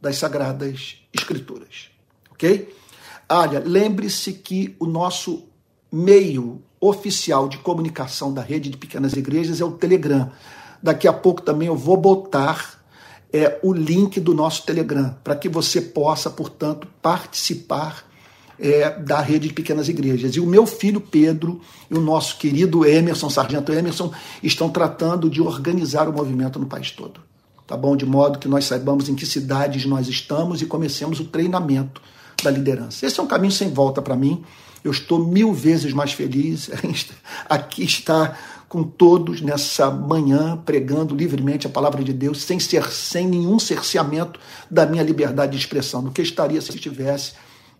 [0.00, 1.90] das sagradas escrituras.
[2.30, 2.74] Ok?
[3.28, 5.44] Olha, lembre-se que o nosso
[5.90, 10.32] meio oficial de comunicação da rede de pequenas igrejas é o Telegram.
[10.82, 12.82] Daqui a pouco também eu vou botar
[13.32, 18.10] é, o link do nosso Telegram, para que você possa, portanto, participar
[18.62, 20.36] é, da rede de pequenas igrejas.
[20.36, 21.60] E o meu filho Pedro
[21.90, 26.92] e o nosso querido Emerson, Sargento Emerson, estão tratando de organizar o movimento no país
[26.92, 27.20] todo.
[27.66, 27.96] Tá bom?
[27.96, 32.00] De modo que nós saibamos em que cidades nós estamos e comecemos o treinamento
[32.40, 33.04] da liderança.
[33.04, 34.44] Esse é um caminho sem volta para mim.
[34.84, 36.70] Eu estou mil vezes mais feliz.
[37.50, 38.36] Aqui está
[38.68, 44.38] com todos nessa manhã, pregando livremente a palavra de Deus, sem ser sem nenhum cerceamento
[44.70, 47.32] da minha liberdade de expressão, do que estaria se estivesse,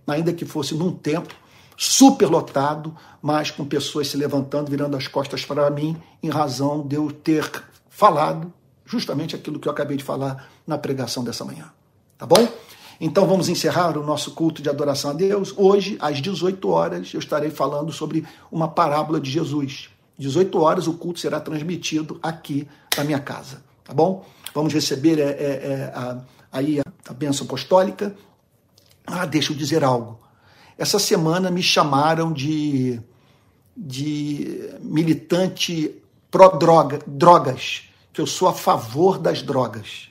[0.06, 1.36] ainda que fosse num templo
[1.76, 7.10] superlotado, mas com pessoas se levantando, virando as costas para mim, em razão de eu
[7.10, 7.50] ter
[7.88, 8.52] falado
[8.84, 11.72] justamente aquilo que eu acabei de falar na pregação dessa manhã.
[12.18, 12.46] Tá bom?
[13.00, 15.52] Então vamos encerrar o nosso culto de adoração a Deus.
[15.56, 19.90] Hoje, às 18 horas, eu estarei falando sobre uma parábola de Jesus.
[20.18, 24.24] 18 horas o culto será transmitido aqui na minha casa, tá bom?
[24.54, 26.18] Vamos receber é, é, é, a,
[26.52, 28.14] aí a, a bênção apostólica.
[29.06, 30.20] Ah, deixa eu dizer algo.
[30.78, 33.00] Essa semana me chamaram de,
[33.76, 35.94] de militante
[36.30, 40.08] pró-drogas, que eu sou a favor das drogas,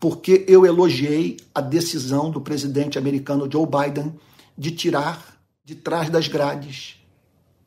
[0.00, 4.14] porque eu elogiei a decisão do presidente americano Joe Biden
[4.56, 6.96] de tirar de trás das grades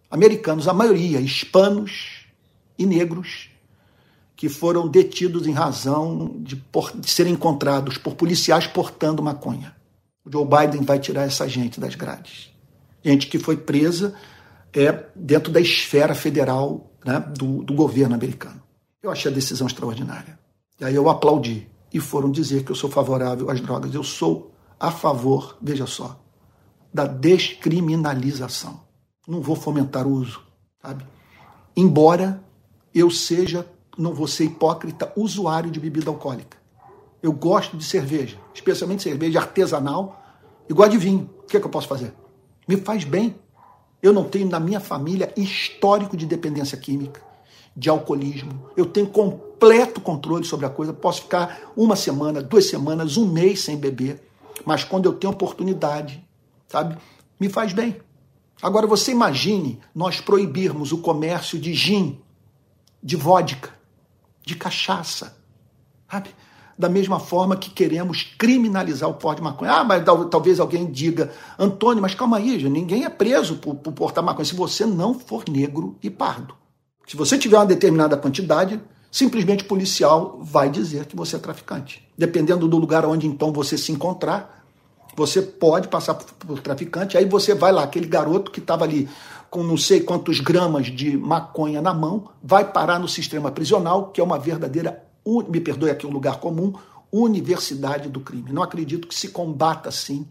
[0.10, 2.26] americanos, a maioria hispanos
[2.78, 3.49] e negros,
[4.36, 9.74] que foram detidos em razão de, por, de serem encontrados por policiais portando maconha.
[10.26, 12.51] O Joe Biden vai tirar essa gente das grades.
[13.03, 14.15] Gente que foi presa
[14.73, 18.61] é, dentro da esfera federal né, do, do governo americano.
[19.03, 20.39] Eu achei a decisão extraordinária.
[20.80, 21.69] E aí eu aplaudi.
[21.93, 23.93] E foram dizer que eu sou favorável às drogas.
[23.93, 26.19] Eu sou a favor, veja só,
[26.93, 28.82] da descriminalização.
[29.28, 30.41] Não vou fomentar o uso,
[30.82, 31.05] sabe?
[31.78, 32.43] Embora
[32.93, 33.65] eu seja,
[33.97, 36.57] não vou ser hipócrita, usuário de bebida alcoólica.
[37.26, 40.23] Eu gosto de cerveja, especialmente cerveja artesanal,
[40.69, 41.28] gosto de vinho.
[41.39, 42.13] O que, é que eu posso fazer?
[42.67, 43.36] Me faz bem.
[43.99, 47.19] Eu não tenho na minha família histórico de dependência química,
[47.76, 48.69] de alcoolismo.
[48.78, 50.93] Eu tenho completo controle sobre a coisa.
[50.93, 54.21] Posso ficar uma semana, duas semanas, um mês sem beber.
[54.63, 56.23] Mas quando eu tenho oportunidade,
[56.67, 56.95] sabe,
[57.39, 57.99] me faz bem.
[58.61, 62.21] Agora você imagine nós proibirmos o comércio de gin,
[63.01, 63.73] de vodka,
[64.45, 65.36] de cachaça,
[66.07, 66.30] sabe?
[66.78, 69.71] Da mesma forma que queremos criminalizar o porte de maconha.
[69.71, 74.23] Ah, mas talvez alguém diga, Antônio, mas calma aí, ninguém é preso por, por portar
[74.23, 76.53] maconha se você não for negro e pardo.
[77.07, 82.05] Se você tiver uma determinada quantidade, simplesmente o policial vai dizer que você é traficante.
[82.17, 84.65] Dependendo do lugar onde então você se encontrar,
[85.15, 87.17] você pode passar por, por traficante.
[87.17, 89.07] Aí você vai lá, aquele garoto que estava ali
[89.49, 94.19] com não sei quantos gramas de maconha na mão, vai parar no sistema prisional, que
[94.19, 96.73] é uma verdadeira, me perdoe aqui um lugar comum,
[97.11, 98.51] universidade do crime.
[98.51, 100.28] Não acredito que se combata assim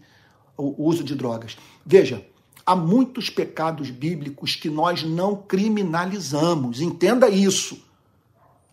[0.57, 1.57] o uso de drogas.
[1.85, 2.25] Veja,
[2.65, 6.79] há muitos pecados bíblicos que nós não criminalizamos.
[6.79, 7.83] Entenda isso.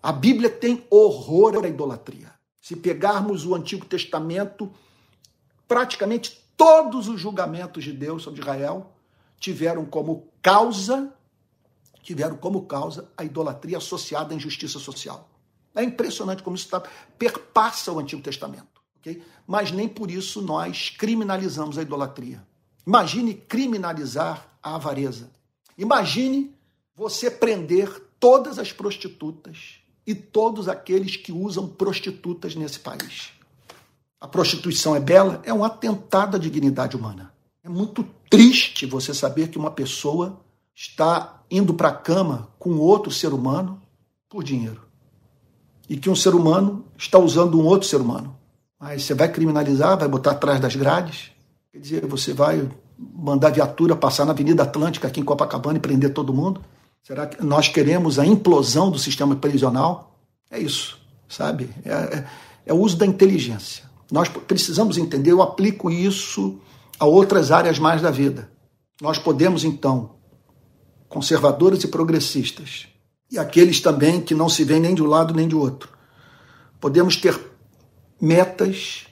[0.03, 2.33] A Bíblia tem horror à idolatria.
[2.61, 4.71] Se pegarmos o Antigo Testamento,
[5.67, 8.93] praticamente todos os julgamentos de Deus sobre Israel
[9.41, 11.13] tiveram como causa
[12.03, 15.29] tiveram como causa a idolatria associada à injustiça social.
[15.75, 16.83] É impressionante como isso tá,
[17.19, 18.81] perpassa o Antigo Testamento.
[19.01, 19.23] Okay?
[19.47, 22.47] Mas nem por isso nós criminalizamos a idolatria.
[22.87, 25.31] Imagine criminalizar a avareza.
[25.77, 26.55] Imagine
[26.95, 27.89] você prender
[28.21, 33.33] todas as prostitutas e todos aqueles que usam prostitutas nesse país.
[34.21, 35.41] A prostituição é bela?
[35.45, 37.33] É um atentado à dignidade humana.
[37.65, 40.41] É muito triste você saber que uma pessoa
[40.75, 43.81] está indo para a cama com outro ser humano
[44.29, 44.92] por dinheiro.
[45.93, 48.35] E que um ser humano está usando um outro ser humano.
[48.81, 51.31] Mas você vai criminalizar, vai botar atrás das grades?
[51.71, 52.67] Quer dizer, você vai
[52.99, 56.63] mandar viatura passar na Avenida Atlântica aqui em Copacabana e prender todo mundo?
[57.03, 60.19] Será que nós queremos a implosão do sistema prisional?
[60.51, 61.69] É isso, sabe?
[61.85, 62.27] É, é,
[62.65, 63.85] é o uso da inteligência.
[64.11, 66.59] Nós precisamos entender, eu aplico isso
[66.99, 68.51] a outras áreas mais da vida.
[68.99, 70.13] Nós podemos, então,
[71.07, 72.89] conservadores e progressistas,
[73.33, 75.89] e aqueles também que não se veem nem de um lado nem de outro,
[76.79, 77.41] podemos ter
[78.21, 79.07] metas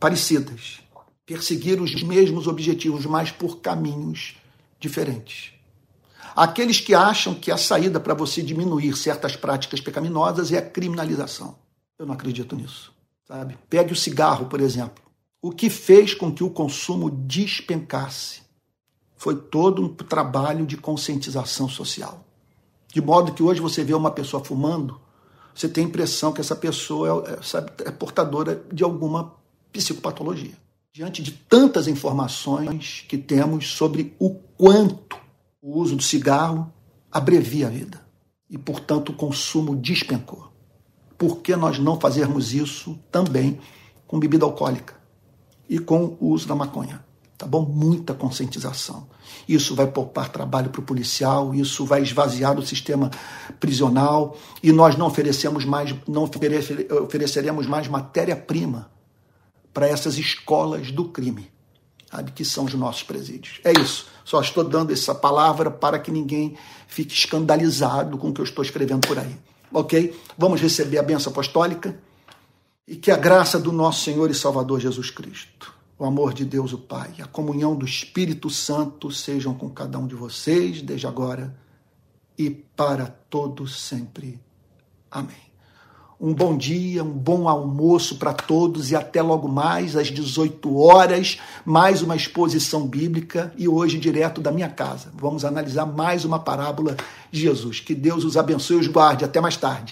[0.00, 0.80] parecidas,
[1.24, 4.34] perseguir os mesmos objetivos, mas por caminhos
[4.80, 5.52] diferentes.
[6.34, 11.56] Aqueles que acham que a saída para você diminuir certas práticas pecaminosas é a criminalização.
[11.96, 12.92] Eu não acredito nisso.
[13.28, 13.56] Sabe?
[13.70, 15.04] Pegue o cigarro, por exemplo.
[15.40, 18.42] O que fez com que o consumo despencasse
[19.16, 22.24] foi todo um trabalho de conscientização social.
[22.92, 25.00] De modo que hoje você vê uma pessoa fumando,
[25.54, 29.34] você tem a impressão que essa pessoa é, sabe, é portadora de alguma
[29.72, 30.52] psicopatologia.
[30.92, 35.16] Diante de tantas informações que temos sobre o quanto
[35.62, 36.70] o uso do cigarro
[37.10, 38.06] abrevia a vida
[38.50, 40.52] e, portanto, o consumo despencou.
[41.16, 43.58] Por que nós não fazermos isso também
[44.06, 44.94] com bebida alcoólica
[45.66, 47.02] e com o uso da maconha?
[47.42, 47.64] Tá bom?
[47.64, 49.08] Muita conscientização.
[49.48, 53.10] Isso vai poupar trabalho para o policial, isso vai esvaziar o sistema
[53.58, 58.92] prisional e nós não oferecemos mais, não ofereceremos mais matéria-prima
[59.74, 61.50] para essas escolas do crime,
[62.08, 63.60] sabe, que são os nossos presídios.
[63.64, 64.06] É isso.
[64.24, 68.62] Só estou dando essa palavra para que ninguém fique escandalizado com o que eu estou
[68.62, 69.36] escrevendo por aí.
[69.72, 70.16] Ok?
[70.38, 71.98] Vamos receber a benção apostólica
[72.86, 76.72] e que a graça do nosso Senhor e Salvador Jesus Cristo, o amor de Deus
[76.72, 81.56] o Pai, a comunhão do Espírito Santo sejam com cada um de vocês, desde agora
[82.36, 84.40] e para todos sempre.
[85.08, 85.52] Amém.
[86.20, 91.38] Um bom dia, um bom almoço para todos e até logo mais às 18 horas,
[91.64, 95.12] mais uma exposição bíblica e hoje direto da minha casa.
[95.14, 96.96] Vamos analisar mais uma parábola
[97.30, 97.78] de Jesus.
[97.78, 99.24] Que Deus os abençoe e os guarde.
[99.24, 99.90] Até mais tarde.